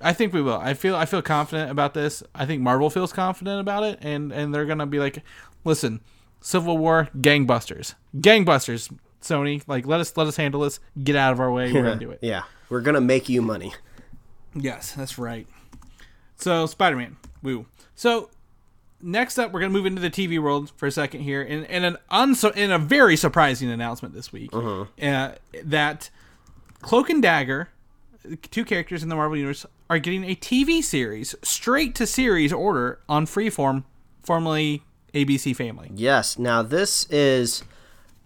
[0.00, 0.56] I think we will.
[0.58, 2.22] I feel I feel confident about this.
[2.34, 5.22] I think Marvel feels confident about it, and and they're gonna be like,
[5.64, 6.00] listen,
[6.40, 8.92] Civil War, gangbusters, gangbusters.
[9.22, 10.80] Sony, like let us let us handle this.
[11.02, 11.70] Get out of our way.
[11.72, 12.20] We're gonna do it.
[12.22, 13.74] Yeah, we're gonna make you money.
[14.54, 15.46] Yes, that's right.
[16.36, 17.66] So Spider Man, woo.
[17.94, 18.30] So
[19.02, 21.84] next up, we're gonna move into the TV world for a second here, in, in
[21.84, 25.32] an unso- in a very surprising announcement this week, uh,
[25.64, 26.08] that
[26.80, 27.68] Cloak and Dagger,
[28.50, 33.00] two characters in the Marvel universe, are getting a TV series straight to series order
[33.08, 33.84] on Freeform,
[34.22, 34.82] formerly
[35.14, 35.90] ABC Family.
[35.94, 36.38] Yes.
[36.38, 37.64] Now this is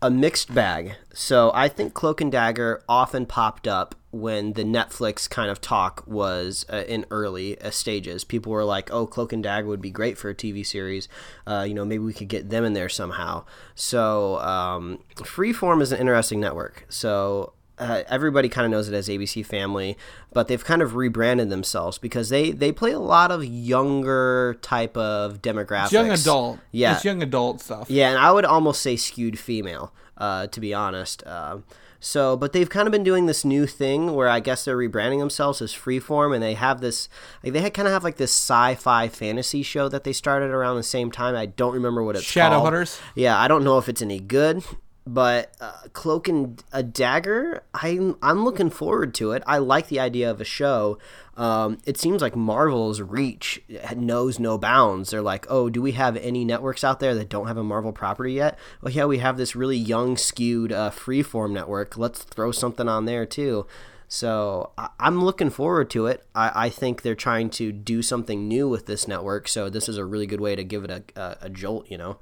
[0.03, 0.97] a mixed bag.
[1.15, 6.05] So I think Cloak and Dagger often popped up when the Netflix kind of talk
[6.07, 8.23] was uh, in early uh, stages.
[8.23, 11.09] People were like, "Oh, Cloak and Dagger would be great for a TV series.
[11.47, 15.91] Uh, you know, maybe we could get them in there somehow." So um, Freeform is
[15.91, 16.85] an interesting network.
[16.89, 19.97] So uh, everybody kind of knows it as ABC Family,
[20.33, 24.97] but they've kind of rebranded themselves because they they play a lot of younger type
[24.97, 25.85] of demographics.
[25.85, 26.95] It's young adult, Yeah.
[26.95, 27.91] it's young adult stuff.
[27.91, 31.23] Yeah, and I would almost say skewed female, uh, to be honest.
[31.27, 31.59] Uh,
[32.01, 35.21] so, but they've kind of been doing this new thing where I guess they're rebranding
[35.21, 37.09] themselves as Freeform, and they have this.
[37.43, 40.77] Like, they had kind of have like this sci-fi fantasy show that they started around
[40.77, 41.35] the same time.
[41.35, 42.65] I don't remember what it's Shadow called.
[42.67, 43.01] Hunters?
[43.15, 44.63] Yeah, I don't know if it's any good,
[45.07, 49.43] but uh, Cloak and a Dagger, I'm I'm looking forward to it.
[49.47, 50.99] I like the idea of a show.
[51.37, 53.61] Um, it seems like Marvel's reach
[53.95, 55.11] knows no bounds.
[55.11, 57.93] They're like, oh, do we have any networks out there that don't have a Marvel
[57.93, 58.59] property yet?
[58.81, 61.99] Well, yeah, we have this really young, skewed uh, freeform network.
[61.99, 63.67] Let's throw something on there too.
[64.07, 66.25] So I- I'm looking forward to it.
[66.35, 69.49] I-, I think they're trying to do something new with this network.
[69.49, 71.91] So this is a really good way to give it a, a, a jolt.
[71.91, 72.19] You know.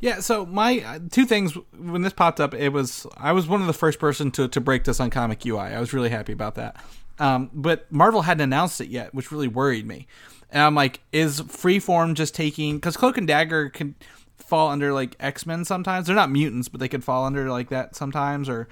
[0.00, 3.60] Yeah, so my uh, two things when this popped up, it was I was one
[3.60, 5.58] of the first person to, to break this on Comic UI.
[5.58, 6.76] I was really happy about that.
[7.18, 10.06] Um, but Marvel hadn't announced it yet, which really worried me.
[10.50, 13.94] And I'm like, is Freeform just taking because Cloak and Dagger can
[14.36, 16.06] fall under like X Men sometimes?
[16.06, 18.68] They're not mutants, but they could fall under like that sometimes, or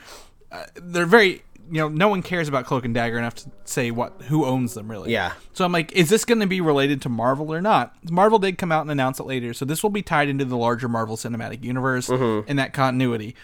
[0.51, 1.43] uh, they're very
[1.73, 4.75] you know no one cares about Cloak and Dagger enough to say what who owns
[4.75, 5.11] them really.
[5.11, 5.33] Yeah.
[5.55, 7.95] So I'm like, is this going to be related to Marvel or not?
[8.11, 10.57] Marvel did come out and announce it later, so this will be tied into the
[10.57, 12.11] larger Marvel Cinematic Universe
[12.47, 13.35] and that continuity,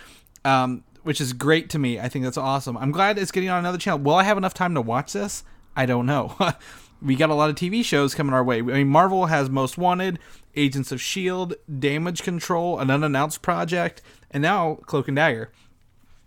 [0.45, 1.99] um, which is great to me.
[1.99, 2.77] I think that's awesome.
[2.77, 3.99] I'm glad it's getting on another channel.
[3.99, 5.43] Will I have enough time to watch this?
[5.75, 6.37] I don't know.
[7.01, 8.59] we got a lot of TV shows coming our way.
[8.59, 10.19] I mean, Marvel has Most Wanted,
[10.55, 15.51] Agents of Shield, Damage Control, an unannounced project, and now Cloak and Dagger.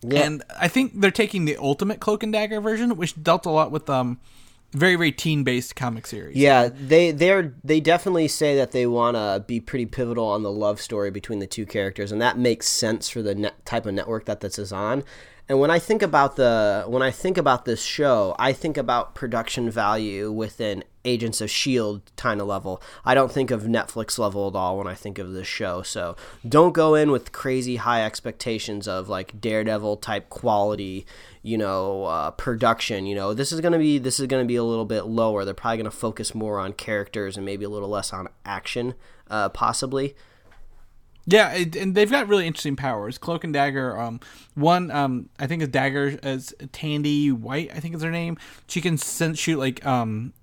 [0.10, 3.72] And I think they're taking the ultimate Cloak and Dagger version, which dealt a lot
[3.72, 4.20] with um
[4.74, 6.36] very very teen based comic series.
[6.36, 10.52] Yeah, they they're they definitely say that they want to be pretty pivotal on the
[10.52, 13.94] love story between the two characters, and that makes sense for the net, type of
[13.94, 15.04] network that this is on.
[15.50, 19.16] And when I think about the when I think about this show, I think about
[19.16, 22.82] production value within Agents of Shield kind of level.
[23.04, 25.82] I don't think of Netflix level at all when I think of this show.
[25.82, 26.16] So
[26.48, 31.06] don't go in with crazy high expectations of like Daredevil type quality,
[31.42, 33.06] you know, uh, production.
[33.06, 35.44] You know, this is gonna be this is gonna be a little bit lower.
[35.44, 38.94] They're probably gonna focus more on characters and maybe a little less on action,
[39.30, 40.16] uh, possibly.
[41.26, 43.18] Yeah, it, and they've got really interesting powers.
[43.18, 43.98] Cloak and Dagger.
[44.00, 44.20] Um,
[44.56, 47.72] one, um, I think is Dagger is Tandy White.
[47.76, 48.38] I think is her name.
[48.68, 50.34] She can send, shoot like um,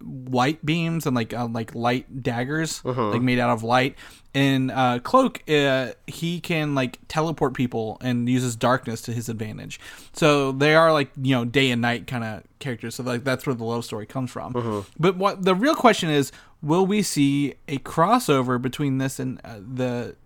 [0.00, 3.96] light beams and like uh, like light daggers, like made out of light.
[4.36, 9.78] And uh, Cloak, uh, he can like teleport people and uses darkness to his advantage.
[10.12, 12.96] So they are like you know day and night kind of characters.
[12.96, 14.52] So like that's where the love story comes from.
[14.98, 19.60] But what the real question is, will we see a crossover between this and uh,
[19.60, 20.16] the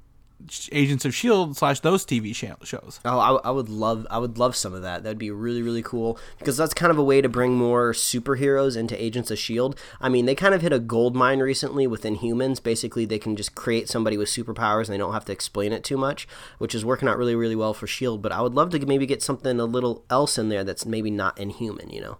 [0.70, 3.00] Agents of Shield slash those TV shows.
[3.04, 5.02] Oh, I, I would love I would love some of that.
[5.02, 8.76] That'd be really really cool because that's kind of a way to bring more superheroes
[8.76, 9.78] into Agents of Shield.
[10.00, 12.62] I mean, they kind of hit a gold mine recently with Inhumans.
[12.62, 15.82] Basically, they can just create somebody with superpowers and they don't have to explain it
[15.82, 16.28] too much,
[16.58, 18.22] which is working out really really well for Shield.
[18.22, 21.10] But I would love to maybe get something a little else in there that's maybe
[21.10, 21.90] not Inhuman.
[21.90, 22.18] You know.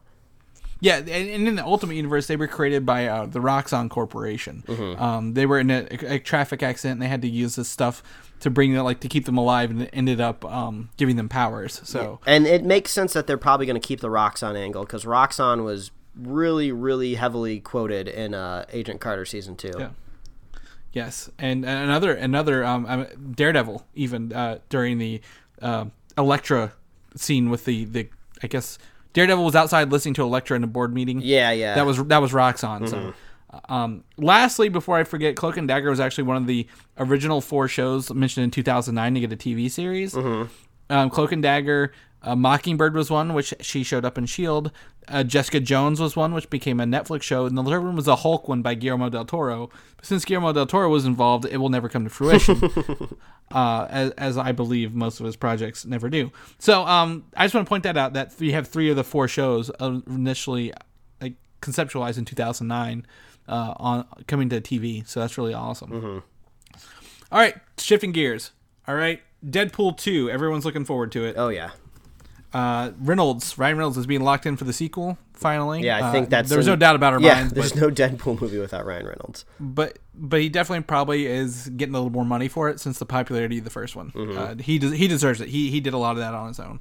[0.81, 4.62] Yeah, and, and in the Ultimate Universe, they were created by uh, the Roxxon Corporation.
[4.99, 6.93] Um, they were in a, a traffic accident.
[6.95, 8.03] and They had to use this stuff
[8.41, 11.29] to bring them, like to keep them alive, and it ended up um, giving them
[11.29, 11.81] powers.
[11.85, 15.05] So And it makes sense that they're probably going to keep the Roxxon angle because
[15.05, 19.72] Roxxon was really, really heavily quoted in uh, Agent Carter season two.
[19.76, 19.91] Yeah.
[20.93, 25.20] Yes, and and another another um, um, Daredevil even uh, during the
[25.61, 26.72] uh, Elektra
[27.14, 28.09] scene with the the
[28.43, 28.79] I guess
[29.19, 31.21] Daredevil was outside listening to Elektra in a board meeting.
[31.21, 31.75] Yeah, yeah.
[31.75, 32.89] that was that was Roxxon.
[32.89, 33.14] So,
[33.69, 37.66] um, lastly, before I forget, Cloak and Dagger was actually one of the original four
[37.66, 40.14] shows mentioned in 2009 to get a TV series.
[40.89, 41.93] Um, Cloak and Dagger,
[42.23, 44.71] uh, Mockingbird was one, which she showed up in Shield.
[45.11, 48.09] Uh, Jessica Jones was one, which became a Netflix show, and the third one was
[48.09, 49.70] a Hulk one by Guillermo del Toro.
[49.96, 52.61] But since Guillermo del Toro was involved, it will never come to fruition,
[53.50, 56.30] uh, as, as I believe most of his projects never do.
[56.59, 59.04] So, um, I just want to point that out that we have three of the
[59.04, 60.72] four shows uh, initially
[61.20, 63.06] like conceptualized in 2009
[63.48, 65.06] uh, on coming to TV.
[65.09, 66.22] So that's really awesome.
[67.30, 68.52] All right, shifting gears.
[68.86, 70.30] All right, Deadpool 2.
[70.30, 71.36] Everyone's looking forward to it.
[71.36, 71.70] Oh yeah.
[72.59, 75.16] Uh, Reynolds, Ryan Reynolds is being locked in for the sequel.
[75.34, 77.52] Finally, Yeah, I Uh, think that's there's in- no doubt about our Yeah, minds.
[77.52, 79.44] there's But, no Deadpool movie without Ryan Reynolds.
[79.61, 83.06] but but he definitely probably is getting a little more money for it since the
[83.06, 84.11] popularity of the first one.
[84.11, 84.38] Mm-hmm.
[84.38, 85.48] Uh, he des- he deserves it.
[85.50, 86.80] He he did a lot of that on his own,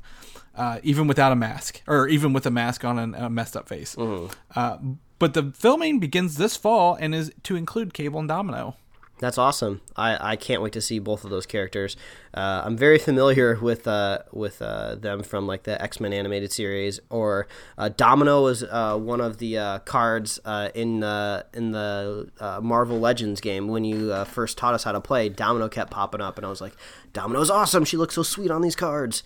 [0.56, 3.68] uh, even without a mask or even with a mask on and a messed up
[3.70, 3.96] face.
[3.96, 4.34] Mm-hmm.
[4.56, 4.78] Uh,
[5.20, 8.76] but the filming begins this fall and is to include Cable and Domino.
[9.20, 9.82] That's awesome.
[9.96, 11.98] I, I can't wait to see both of those characters.
[12.34, 16.52] Uh, I'm very familiar with uh, with uh, them from like the X Men animated
[16.52, 17.00] series.
[17.10, 17.48] Or
[17.80, 22.60] uh, Domino was uh, one of the uh, cards uh, in uh, in the uh,
[22.62, 25.30] Marvel Legends game when you uh, first taught us how to play.
[25.30, 26.74] Domino kept popping up, and I was like,
[27.14, 27.86] "Domino's awesome.
[27.86, 29.24] She looks so sweet on these cards."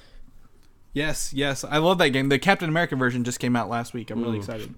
[0.93, 2.29] Yes, yes, I love that game.
[2.29, 4.09] The Captain America version just came out last week.
[4.09, 4.73] I'm really excited.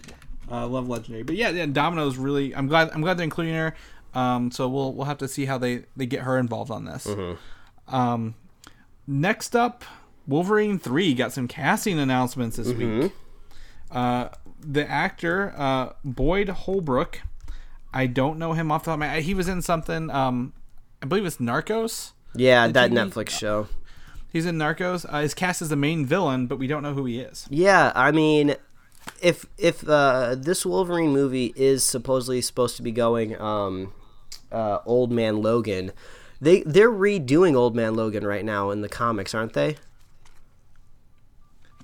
[0.51, 2.55] Uh, I love Legendary, but yeah, yeah, Domino's really.
[2.55, 2.89] I'm glad.
[2.91, 3.75] I'm glad they're including her.
[4.15, 7.07] Um, so we'll we'll have to see how they they get her involved on this.
[7.87, 8.35] Um,
[9.07, 9.83] next up,
[10.27, 13.11] Wolverine three got some casting announcements this week.
[13.91, 17.21] Uh, the actor uh, Boyd Holbrook.
[17.93, 19.19] I don't know him off the top of my.
[19.21, 20.09] He was in something.
[20.09, 20.53] Um,
[21.01, 22.13] I believe it's Narcos.
[22.35, 23.67] Yeah, that Netflix show.
[24.31, 25.05] He's in Narcos.
[25.07, 27.45] Uh, his cast as the main villain, but we don't know who he is.
[27.51, 28.55] Yeah, I mean,
[29.21, 33.93] if if uh, this Wolverine movie is supposedly supposed to be going um,
[34.53, 35.91] uh, Old Man Logan,
[36.39, 39.77] they they're redoing Old Man Logan right now in the comics, aren't they?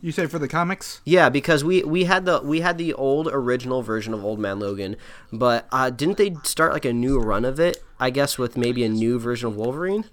[0.02, 1.02] You say for the comics?
[1.04, 4.60] Yeah, because we, we had the we had the old original version of Old Man
[4.60, 4.96] Logan,
[5.32, 7.84] but uh, didn't they start like a new run of it?
[8.00, 10.06] I guess with maybe a new version of Wolverine.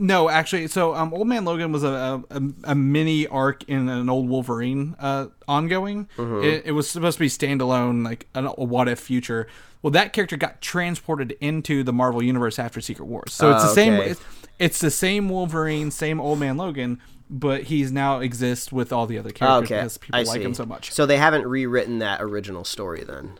[0.00, 4.08] No, actually, so um, Old Man Logan was a, a, a mini arc in an
[4.08, 6.08] old Wolverine uh, ongoing.
[6.44, 9.48] It, it was supposed to be standalone, like a, a what if future.
[9.82, 13.66] Well, that character got transported into the Marvel universe after Secret Wars, so it's Oh,
[13.66, 13.94] the ah, same.
[13.94, 14.10] okay.
[14.10, 14.20] It's,
[14.58, 17.00] it's the same Wolverine, same Old Man Logan,
[17.30, 20.40] but he's now exists with all the other ah, characters okay, because people I like
[20.40, 20.44] see.
[20.44, 20.90] him so much.
[20.92, 23.38] So they haven't rewritten that original story then.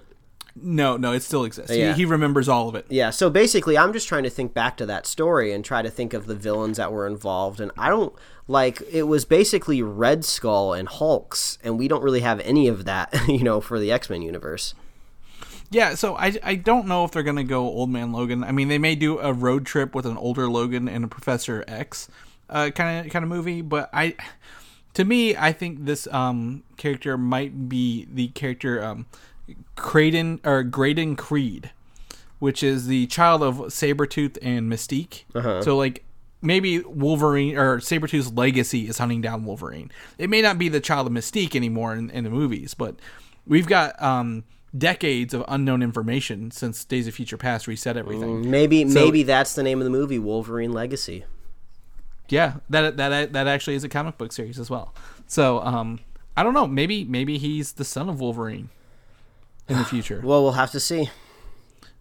[0.55, 1.75] no, no, it still exists.
[1.75, 1.93] Yeah.
[1.95, 2.87] He, he remembers all of it.
[2.89, 5.91] Yeah, so basically, I'm just trying to think back to that story and try to
[5.91, 7.61] think of the villains that were involved.
[7.61, 8.13] And I don't
[8.47, 12.85] like it was basically Red Skull and Hulks, and we don't really have any of
[12.85, 14.75] that, you know, for the X Men universe.
[15.71, 18.43] Yeah, so I, I don't know if they're gonna go old man Logan.
[18.43, 21.65] I mean, they may do a road trip with an older Logan and a Professor
[21.69, 22.09] X,
[22.49, 23.61] uh, kind of kind of movie.
[23.61, 24.17] But I,
[24.95, 29.07] to me, I think this um character might be the character um,
[29.77, 31.71] Creighton or Graydon Creed,
[32.39, 35.25] which is the child of Sabretooth and Mystique.
[35.63, 36.05] So like
[36.41, 39.91] maybe Wolverine or Sabretooth's legacy is hunting down Wolverine.
[40.19, 42.95] It may not be the child of Mystique anymore in, in the movies, but
[43.47, 44.45] we've got um,
[44.77, 48.51] decades of unknown information since Days of Future Past reset everything.
[48.51, 51.25] Maybe So- maybe that's the name of the movie, Wolverine Legacy.
[52.29, 54.93] Yeah, that that that actually is a comic book series as well.
[55.27, 56.01] So um,
[56.37, 56.67] I don't know.
[56.67, 58.69] Maybe maybe he's the son of Wolverine
[59.69, 60.21] in the future.
[60.23, 61.09] Well, we'll have to see.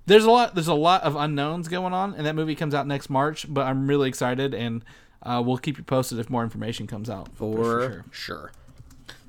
[0.05, 2.86] there's a lot there's a lot of unknowns going on, and that movie comes out
[2.88, 3.45] next March.
[3.47, 4.84] But I'm really excited, and
[5.24, 8.05] uh, we'll keep you posted if more information comes out For, sure.
[8.11, 8.51] sure.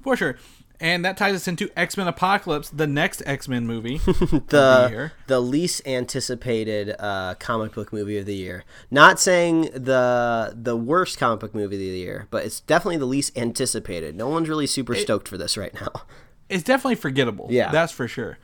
[0.02, 0.36] For sure.
[0.80, 3.98] And that ties us into X Men Apocalypse, the next X Men movie.
[4.06, 5.12] the the year.
[5.26, 8.64] the least anticipated uh, comic book movie of the year.
[8.90, 13.06] Not saying the the worst comic book movie of the year, but it's definitely the
[13.06, 14.14] least anticipated.
[14.14, 15.90] No one's really super stoked for this right now.
[16.48, 17.48] it's definitely forgettable.
[17.50, 17.72] Yeah.
[17.72, 18.38] that's for sure.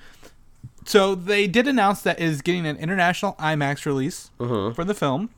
[0.86, 4.74] So they did announce that it is getting an international IMAX release Mm-hmm.
[4.74, 5.30] for the film,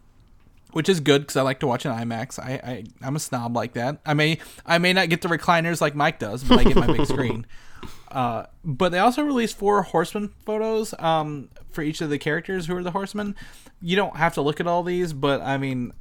[0.77, 2.39] which is good because I like to watch an IMAX.
[2.39, 3.99] I, I I'm a snob like that.
[4.05, 6.87] I may I may not get the recliners like Mike does, but I get my
[6.87, 7.47] big screen.
[8.13, 12.77] Uh, but they also released four horseman photos um, for each of the characters who
[12.77, 13.35] are the horsemen.
[13.81, 15.95] You don't have to look at all these, but I mean,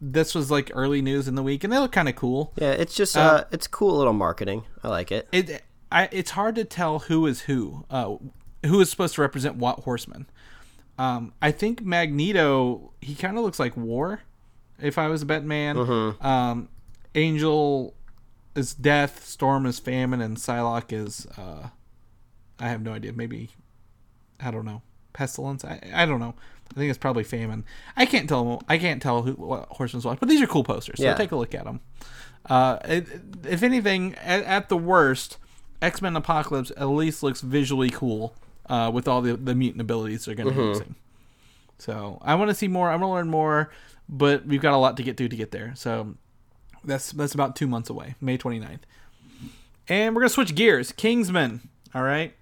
[0.00, 2.52] this was like early news in the week, and they look kind of cool.
[2.56, 4.64] Yeah, it's just uh, it's cool little marketing.
[4.82, 5.28] I like it.
[5.30, 5.62] it
[5.92, 8.16] I, it's hard to tell who is who uh,
[8.66, 10.28] who is supposed to represent what horseman
[10.98, 14.20] um, i think magneto he kind of looks like war
[14.80, 15.76] if i was a bet man.
[16.20, 16.68] Um,
[17.14, 17.94] angel
[18.54, 21.68] is death storm is famine and psylocke is uh,
[22.58, 23.50] i have no idea maybe
[24.40, 24.82] i don't know
[25.14, 25.64] pestilence?
[25.64, 26.34] I, I don't know.
[26.70, 27.64] I think it's probably famine.
[27.96, 30.98] I can't tell i can't tell who what horseman's what but these are cool posters
[30.98, 31.14] so Yeah.
[31.14, 31.80] take a look at them
[32.48, 33.06] uh, it,
[33.46, 35.36] if anything, at, at the worst,
[35.82, 38.34] X Men Apocalypse at least looks visually cool
[38.68, 40.94] uh, with all the, the mutant abilities they're going to be using.
[41.78, 42.88] So I want to see more.
[42.88, 43.70] I want to learn more,
[44.08, 45.72] but we've got a lot to get through to get there.
[45.76, 46.14] So
[46.84, 48.80] that's that's about two months away, May 29th.
[49.88, 50.92] And we're gonna switch gears.
[50.92, 51.68] Kingsman.
[51.94, 52.34] All right.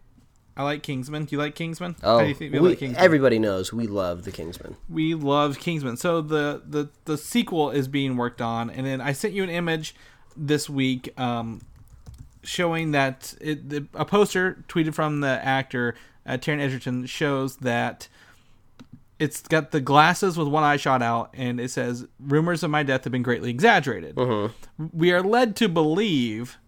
[0.58, 1.26] I like Kingsman.
[1.26, 1.96] Do you like Kingsman?
[2.02, 3.04] Oh, How do you think we- like Kingsman?
[3.04, 4.74] everybody knows we love the Kingsman.
[4.88, 5.98] we love Kingsman.
[5.98, 9.50] So the, the the sequel is being worked on, and then I sent you an
[9.50, 9.94] image
[10.34, 11.60] this week um,
[12.42, 15.94] showing that it, the, a poster tweeted from the actor
[16.26, 18.08] uh, Taron Egerton shows that
[19.18, 22.82] it's got the glasses with one eye shot out, and it says rumors of my
[22.82, 24.18] death have been greatly exaggerated.
[24.92, 26.58] We are led to believe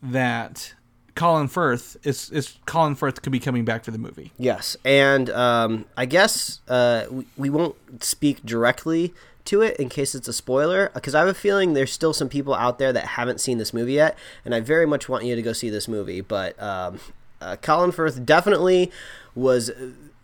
[0.00, 0.74] that
[1.16, 4.32] Colin Firth is is Colin Firth could be coming back for the movie.
[4.38, 9.12] Yes, and um, I guess uh, we, we won't speak directly
[9.46, 12.28] to it in case it's a spoiler, because I have a feeling there's still some
[12.28, 15.34] people out there that haven't seen this movie yet, and I very much want you
[15.34, 16.20] to go see this movie.
[16.20, 17.00] But um,
[17.40, 18.90] uh, Colin Firth definitely
[19.34, 19.70] was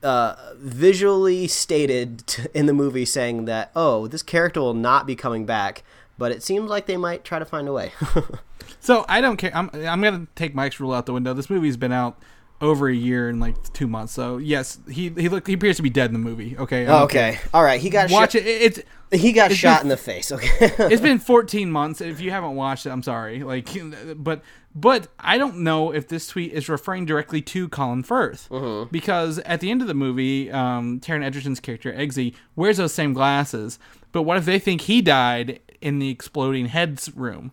[0.03, 5.15] uh, visually stated t- in the movie saying that, oh, this character will not be
[5.17, 5.83] coming back,
[6.19, 7.93] but it seems like they might try to find a way.
[8.81, 9.51] So I don't care.
[9.55, 11.33] I'm I'm gonna take Mike's rule out the window.
[11.33, 12.19] This movie's been out
[12.61, 14.13] over a year and like two months.
[14.13, 16.55] So yes, he he look he appears to be dead in the movie.
[16.59, 16.85] Okay.
[16.85, 18.11] Don't okay, all right, he got.
[18.11, 18.47] Watch it.
[18.47, 18.81] It- It's
[19.15, 20.31] He got it's shot been- in the face.
[20.33, 20.49] Okay.
[20.61, 22.01] it's been 14 months.
[22.01, 23.43] If you haven't watched it, I'm sorry.
[23.43, 23.69] Like,
[24.17, 24.43] but
[24.75, 28.49] but I don't know if this tweet is referring directly to Colin Firth
[28.91, 33.13] because at the end of the movie, um, Taron Egerton's character Eggsy wears those same
[33.13, 33.79] glasses.
[34.13, 37.53] But what if they think he died in the exploding heads room,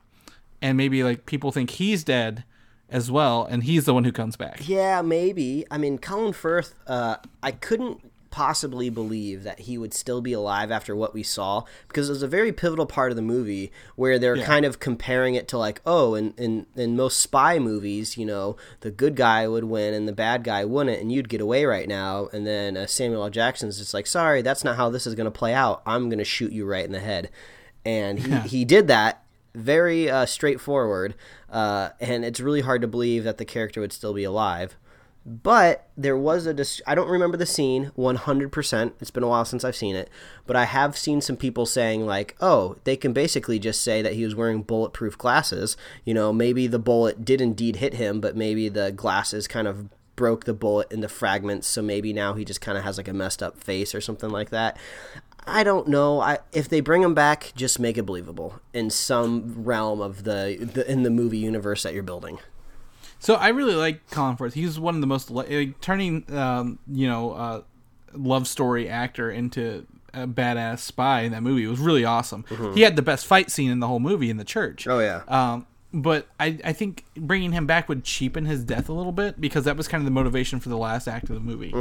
[0.62, 2.44] and maybe like people think he's dead
[2.90, 4.68] as well, and he's the one who comes back?
[4.68, 5.66] Yeah, maybe.
[5.72, 10.72] I mean, Colin Firth, uh, I couldn't possibly believe that he would still be alive
[10.72, 14.18] after what we saw because it was a very pivotal part of the movie where
[14.18, 14.46] they're Yeah.
[14.46, 18.56] kind of comparing it to like oh in, in in most spy movies you know
[18.80, 21.88] the good guy would win and the bad guy wouldn't and you'd get away right
[21.88, 22.30] now.
[22.34, 23.30] And then uh, samuel l.
[23.30, 25.82] Jackson's just like sorry that's not how this is going to play out.
[25.86, 27.30] I'm going to shoot you right in the head.
[27.86, 29.24] And he, he did that.
[29.54, 31.16] Very uh, straightforward.
[31.50, 34.78] Uh, and it's really hard to believe that the character would still be alive
[35.26, 38.94] but there was a dis- I don't remember the scene 100%.
[39.00, 40.10] It's been a while since I've seen it,
[40.48, 44.14] but I have seen some people saying like, "Oh, they can basically just say that
[44.14, 45.78] he was wearing bulletproof glasses.
[46.06, 49.90] You know, maybe the bullet did indeed hit him, but maybe the glasses kind of
[50.16, 53.14] broke the bullet into fragments, so maybe now he just kind of has like a
[53.14, 54.78] messed up face or something like that."
[55.48, 56.20] I don't know.
[56.20, 60.70] I if they bring him back, just make it believable in some realm of the,
[60.74, 62.40] the in the movie universe that you're building.
[63.22, 64.56] So I really like Colin Firth.
[64.56, 67.62] He's one of the most like, turning, um, you know, uh,
[68.14, 71.64] love story actor into a badass spy in that movie.
[71.64, 72.44] It was really awesome.
[72.74, 74.88] He had the best fight scene in the whole movie in the church.
[74.88, 75.22] Oh, yeah.
[75.28, 79.40] Um, but I, I think bringing him back would cheapen his death a little bit
[79.40, 81.72] because that was kind of the motivation for the last act of the movie.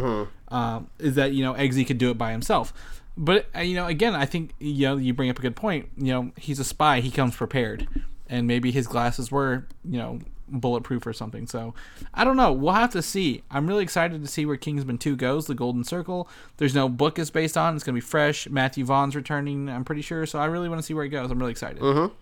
[0.49, 2.75] Um, is that you know Eggsy could do it by himself.
[3.17, 5.89] But uh, you know, again, I think you know you bring up a good point.
[5.97, 7.89] You know, he's a spy; he comes prepared,
[8.29, 10.19] and maybe his glasses were you know
[10.51, 11.47] bulletproof or something.
[11.47, 11.75] So
[12.13, 12.53] I don't know.
[12.53, 13.43] We'll have to see.
[13.51, 15.47] I'm really excited to see where Kingsman Two goes.
[15.47, 16.29] The Golden Circle.
[16.57, 17.75] There's no book it's based on.
[17.75, 18.49] It's gonna be fresh.
[18.49, 19.69] Matthew Vaughn's returning.
[19.69, 20.27] I'm pretty sure.
[20.27, 21.31] So I really want to see where it goes.
[21.31, 21.81] I'm really excited.
[21.81, 22.15] Mm-hmm.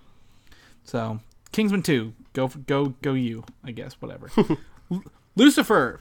[0.84, 1.20] So
[1.52, 2.14] Kingsman Two.
[2.32, 3.44] Go go go you.
[3.64, 4.30] I guess whatever.
[5.36, 6.00] Lucifer.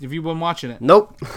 [0.00, 0.80] Have you been watching it?
[0.80, 1.16] Nope.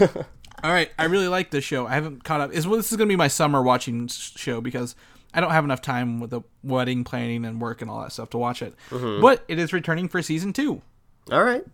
[0.62, 1.86] All right, I really like this show.
[1.86, 2.52] I haven't caught up.
[2.52, 4.96] Is well, this is going to be my summer watching show because
[5.34, 8.30] I don't have enough time with the wedding planning and work and all that stuff
[8.30, 8.74] to watch it.
[9.20, 10.82] But it is returning for season two.
[11.30, 11.64] All right.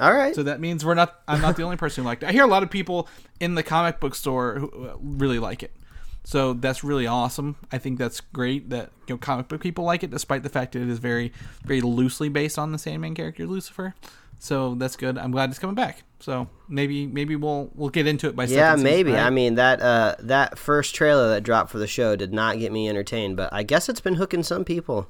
[0.00, 0.34] All right.
[0.34, 1.22] So that means we're not.
[1.26, 2.28] I'm not the only person who liked it.
[2.28, 3.08] I hear a lot of people
[3.40, 5.72] in the comic book store who uh, really like it.
[6.24, 7.56] So that's really awesome.
[7.72, 10.72] I think that's great that you know comic book people like it, despite the fact
[10.72, 11.32] that it is very,
[11.64, 13.94] very loosely based on the Sandman character Lucifer.
[14.38, 15.18] So that's good.
[15.18, 16.02] I'm glad it's coming back.
[16.20, 19.12] So maybe maybe we'll we'll get into it by yeah, season, maybe.
[19.12, 19.26] right?
[19.26, 22.72] I mean that uh, that first trailer that dropped for the show did not get
[22.72, 25.08] me entertained, but I guess it's been hooking some people.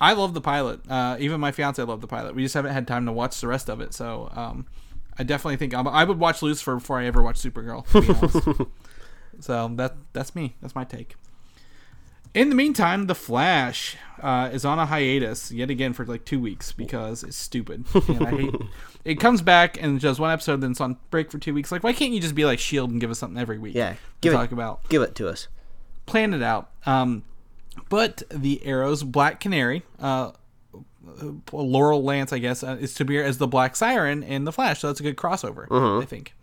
[0.00, 0.80] I love the pilot.
[0.90, 2.34] Uh, even my fiance loved the pilot.
[2.34, 3.94] We just haven't had time to watch the rest of it.
[3.94, 4.66] So um,
[5.18, 7.86] I definitely think I'm, I would watch Lucifer before I ever watch Supergirl.
[7.92, 8.70] To be honest.
[9.40, 10.56] so that that's me.
[10.60, 11.14] That's my take.
[12.36, 16.38] In the meantime, The Flash uh, is on a hiatus yet again for like two
[16.40, 17.84] weeks because it's stupid.
[18.08, 18.54] And I hate.
[19.04, 21.70] It comes back and does one episode, then it's on break for two weeks.
[21.72, 23.74] Like, why can't you just be like Shield and give us something every week?
[23.74, 25.48] Yeah, to give it- talk about Give it to us.
[26.06, 26.70] plan it out.
[26.86, 27.24] Um,
[27.88, 30.32] but the Arrow's Black Canary, uh,
[31.52, 34.80] Laurel Lance, I guess, uh, is to be as the Black Siren in the Flash.
[34.80, 35.66] So that's a good crossover,
[36.02, 36.34] I think.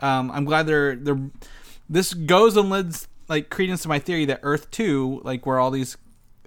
[0.00, 1.20] Um, I'm glad they're they're.
[1.88, 5.70] This goes and lends like credence to my theory that Earth Two, like where all
[5.70, 5.96] these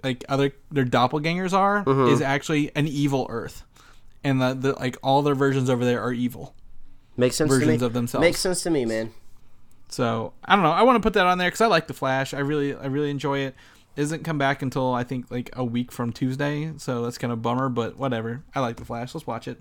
[0.02, 2.12] like other their doppelgangers are, mm-hmm.
[2.12, 3.64] is actually an evil Earth,
[4.24, 6.54] and the, the like all their versions over there are evil.
[7.16, 7.86] Makes sense to Versions me.
[7.86, 8.22] of themselves.
[8.22, 9.12] Makes sense to me, man.
[9.88, 10.72] So I don't know.
[10.72, 12.32] I want to put that on there because I like the Flash.
[12.32, 13.54] I really, I really enjoy it.
[13.94, 17.42] Isn't come back until I think like a week from Tuesday, so that's kind of
[17.42, 17.68] bummer.
[17.68, 18.42] But whatever.
[18.54, 19.14] I like the Flash.
[19.14, 19.60] Let's watch it.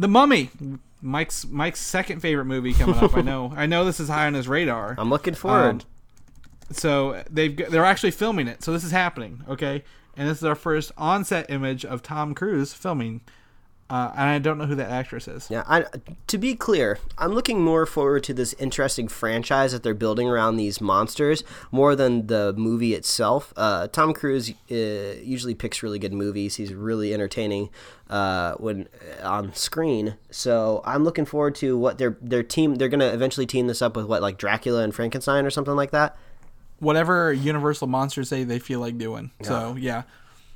[0.00, 0.48] The Mummy,
[1.02, 3.14] Mike's Mike's second favorite movie coming up.
[3.14, 3.52] I know.
[3.54, 4.94] I know this is high on his radar.
[4.98, 5.68] I'm looking forward.
[5.68, 5.80] Um,
[6.70, 8.64] so they've they're actually filming it.
[8.64, 9.44] So this is happening.
[9.46, 9.84] Okay,
[10.16, 13.20] and this is our first on-set image of Tom Cruise filming.
[13.90, 15.48] Uh, and I don't know who that actress is.
[15.50, 15.84] Yeah, I,
[16.28, 20.56] to be clear, I'm looking more forward to this interesting franchise that they're building around
[20.58, 23.52] these monsters more than the movie itself.
[23.56, 26.54] Uh, Tom Cruise uh, usually picks really good movies.
[26.54, 27.68] He's really entertaining
[28.08, 28.88] uh, when
[29.24, 30.14] on screen.
[30.30, 32.76] So I'm looking forward to what their their team.
[32.76, 35.90] They're gonna eventually team this up with what like Dracula and Frankenstein or something like
[35.90, 36.16] that.
[36.78, 39.32] whatever Universal monsters say they feel like doing.
[39.42, 40.02] So yeah,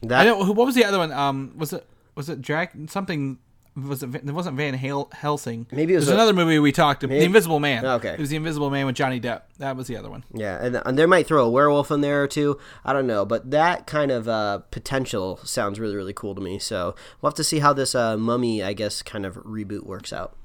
[0.03, 0.45] That I know.
[0.45, 1.13] who- What was the other one?
[1.13, 1.85] Um, was it
[2.15, 3.39] was it Drac something?
[3.77, 4.15] Was it?
[4.15, 5.67] It wasn't Van Hal- Helsing.
[5.73, 7.03] Maybe it was There's a- another movie we talked.
[7.03, 7.15] about.
[7.15, 7.85] The Invisible Man.
[7.85, 8.11] Okay.
[8.15, 9.43] It was the Invisible Man with Johnny Depp.
[9.59, 10.23] That was the other one.
[10.33, 12.57] Yeah, and, and they might throw a werewolf in there or two.
[12.85, 16.61] I don't know, but that kind of uh, potential sounds really, really cool to me.
[16.61, 20.13] So we'll have to see how this uh, mummy, I guess, kind of reboot works
[20.13, 20.37] out.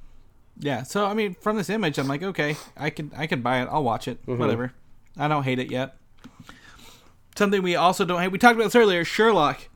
[0.58, 0.82] Yeah.
[0.82, 3.70] So I mean, from this image, I'm like, okay, I could I could buy it.
[3.72, 4.20] I'll watch it.
[4.26, 4.40] Mm-hmm.
[4.40, 4.74] Whatever.
[5.18, 5.96] I don't hate it yet.
[7.36, 8.32] Something we also don't hate.
[8.32, 9.06] We talked about this earlier.
[9.06, 9.70] Sherlock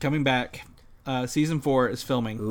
[0.00, 0.62] coming back.
[1.06, 2.38] Uh, season four is filming.
[2.38, 2.44] so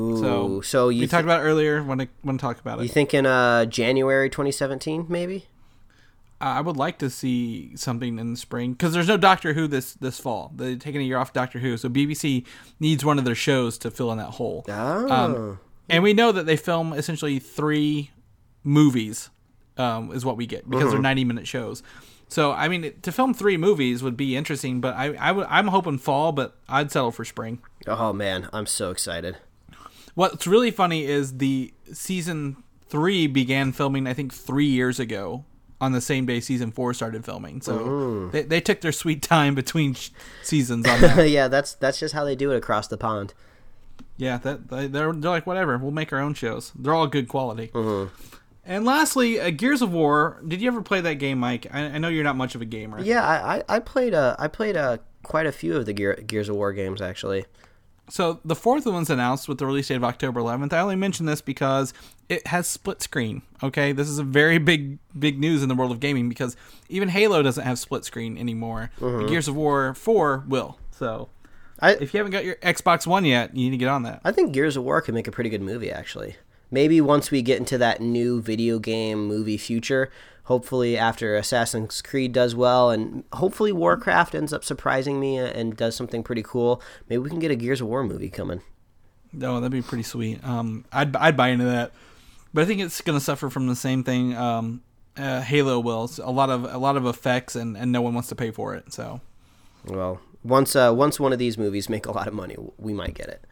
[0.48, 1.82] Ooh, so you we thi- talked about it earlier.
[1.82, 2.82] Want to want to talk about it?
[2.82, 5.46] You thinking uh, January 2017, maybe?
[6.42, 9.92] I would like to see something in the spring because there's no Doctor Who this
[9.94, 10.52] this fall.
[10.56, 12.44] They're taking a year off Doctor Who, so BBC
[12.80, 14.64] needs one of their shows to fill in that hole.
[14.68, 18.10] Oh, Um, and we know that they film essentially three
[18.64, 19.28] movies,
[19.76, 21.82] um, is what we get because they're 90 minute shows.
[22.30, 25.66] So I mean, to film three movies would be interesting, but I, I would, I'm
[25.66, 27.58] hoping fall, but I'd settle for spring.
[27.86, 29.36] oh man, I'm so excited.
[30.14, 32.56] What's really funny is the season
[32.88, 35.44] three began filming, I think, three years ago
[35.80, 37.62] on the same day season four started filming.
[37.62, 38.32] So mm.
[38.32, 40.10] they, they took their sweet time between sh-
[40.42, 41.28] seasons on that.
[41.30, 43.34] yeah, that's that's just how they do it across the pond.
[44.16, 45.78] yeah, that they- they're they're like whatever.
[45.78, 46.72] We'll make our own shows.
[46.76, 47.68] They're all good quality.
[47.68, 48.14] Mm-hmm.
[48.70, 50.40] And lastly, uh, Gears of War.
[50.46, 51.66] Did you ever play that game, Mike?
[51.72, 53.00] I, I know you're not much of a gamer.
[53.00, 56.48] Yeah, I, I, played uh, I played uh, quite a few of the Gear, Gears
[56.48, 57.46] of War games actually.
[58.08, 60.72] So the fourth one's announced with the release date of October 11th.
[60.72, 61.92] I only mention this because
[62.28, 63.42] it has split screen.
[63.60, 66.56] Okay, this is a very big, big news in the world of gaming because
[66.88, 68.92] even Halo doesn't have split screen anymore.
[69.00, 70.78] But Gears of War 4 will.
[70.92, 71.28] So
[71.80, 74.20] I if you haven't got your Xbox One yet, you need to get on that.
[74.22, 76.36] I think Gears of War could make a pretty good movie, actually.
[76.70, 80.10] Maybe once we get into that new video game movie future,
[80.44, 85.96] hopefully after Assassin's Creed does well, and hopefully Warcraft ends up surprising me and does
[85.96, 88.62] something pretty cool, maybe we can get a Gears of War movie coming.
[89.32, 90.44] No, that'd be pretty sweet.
[90.44, 91.92] Um, I'd I'd buy into that,
[92.52, 94.36] but I think it's gonna suffer from the same thing.
[94.36, 94.82] Um,
[95.16, 96.04] uh, Halo will.
[96.04, 98.50] It's a lot of a lot of effects, and, and no one wants to pay
[98.50, 98.92] for it.
[98.92, 99.20] So
[99.86, 103.14] Well, once uh, once one of these movies make a lot of money, we might
[103.14, 103.44] get it.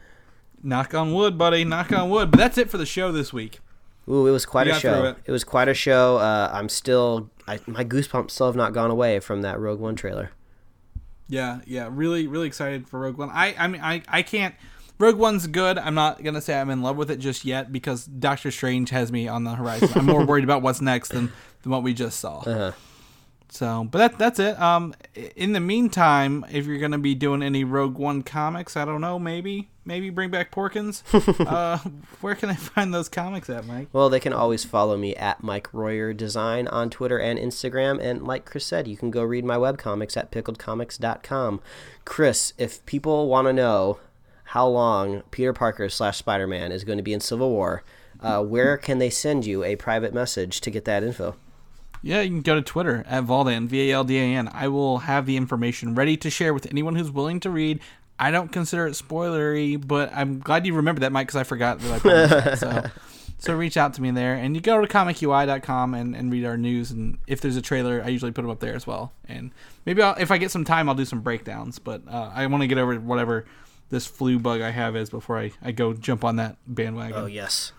[0.63, 1.63] Knock on wood, buddy.
[1.63, 2.31] Knock on wood.
[2.31, 3.59] But that's it for the show this week.
[4.07, 5.03] Ooh, it was quite We a show.
[5.05, 5.17] it.
[5.25, 5.31] It.
[5.31, 6.17] was quite a show.
[6.17, 9.95] Uh, I'm still, I, my goosebumps still have not gone away from that Rogue One
[9.95, 10.31] trailer.
[11.27, 13.29] Yeah, yeah, really, really excited for Rogue One.
[13.31, 14.55] I, I mean, I, I can't.
[14.97, 15.77] Rogue One's good.
[15.77, 19.11] I'm not gonna say I'm in love with it just yet because Doctor Strange has
[19.11, 19.89] me on the horizon.
[19.95, 21.31] I'm more worried about what's next than,
[21.61, 22.41] than what we just saw.
[22.47, 22.71] Uh-huh.
[23.51, 24.59] So, but that that's it.
[24.61, 24.93] Um,
[25.35, 29.17] in the meantime, if you're gonna be doing any Rogue One comics, I don't know,
[29.17, 31.03] maybe maybe bring back Porkins.
[31.45, 31.79] uh,
[32.21, 33.89] where can I find those comics at, Mike?
[33.91, 37.99] Well, they can always follow me at Mike Royer Design on Twitter and Instagram.
[37.99, 41.59] And like Chris said, you can go read my webcomics at pickledcomics.com.
[42.05, 43.99] Chris, if people want to know
[44.45, 47.83] how long Peter Parker slash Spider Man is going to be in Civil War,
[48.21, 51.35] uh, where can they send you a private message to get that info?
[52.01, 54.49] Yeah, you can go to Twitter at Valdan, V A L D A N.
[54.53, 57.79] I will have the information ready to share with anyone who's willing to read.
[58.19, 61.79] I don't consider it spoilery, but I'm glad you remember that, Mike, because I forgot
[61.79, 62.59] that I that.
[62.59, 62.83] So,
[63.39, 64.35] so reach out to me there.
[64.35, 66.91] And you go to comicui.com and, and read our news.
[66.91, 69.13] And if there's a trailer, I usually put them up there as well.
[69.27, 69.51] And
[69.85, 71.79] maybe I'll, if I get some time, I'll do some breakdowns.
[71.79, 73.45] But uh, I want to get over whatever
[73.89, 77.17] this flu bug I have is before I, I go jump on that bandwagon.
[77.17, 77.71] Oh, yes.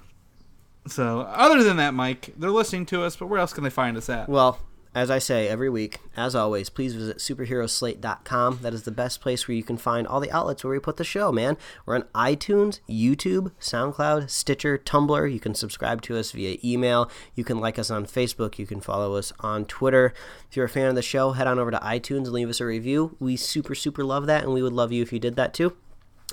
[0.87, 3.99] So, other than that, Mike, they're listening to us, but where else can they find
[3.99, 4.29] us at?
[4.29, 4.59] Well,
[4.95, 8.59] as I say every week, as always, please visit superheroslate.com.
[8.63, 10.97] That is the best place where you can find all the outlets where we put
[10.97, 11.57] the show, man.
[11.87, 15.33] We're on iTunes, YouTube, SoundCloud, Stitcher, Tumblr.
[15.33, 17.09] You can subscribe to us via email.
[17.37, 18.59] You can like us on Facebook.
[18.59, 20.13] You can follow us on Twitter.
[20.51, 22.61] If you're a fan of the show, head on over to iTunes and leave us
[22.61, 23.17] a review.
[23.21, 25.77] We super, super love that, and we would love you if you did that too.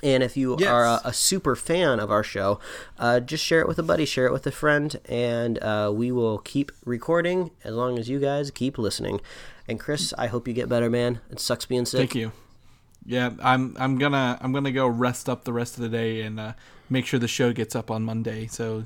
[0.03, 0.69] And if you Yes.
[0.69, 2.59] are a, a super fan of our show,
[2.99, 6.11] uh, just share it with a buddy, share it with a friend, and uh, we
[6.11, 9.21] will keep recording as long as you guys keep listening.
[9.67, 11.19] And Chris, I hope you get better, man.
[11.29, 11.99] It sucks being sick.
[11.99, 12.31] Thank you.
[13.05, 16.39] Yeah, I'm I'm gonna I'm gonna go rest up the rest of the day and
[16.39, 16.53] uh,
[16.89, 18.47] make sure the show gets up on Monday.
[18.47, 18.83] So,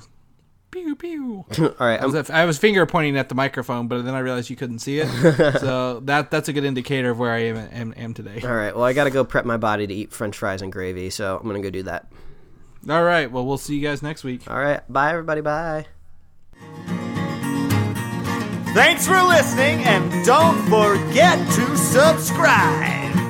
[0.72, 1.44] pew pew.
[1.58, 4.50] All right, I was, I was finger pointing at the microphone, but then I realized
[4.50, 5.08] you couldn't see it.
[5.60, 8.40] so that that's a good indicator of where I am am, am today.
[8.42, 8.74] all right.
[8.74, 11.38] Well, I got to go prep my body to eat French fries and gravy, so
[11.38, 12.10] I'm gonna go do that.
[12.88, 13.30] All right.
[13.30, 14.50] Well, we'll see you guys next week.
[14.50, 15.42] All right, bye, everybody.
[15.42, 15.86] Bye.
[18.74, 23.21] Thanks for listening, and don't forget to subscribe.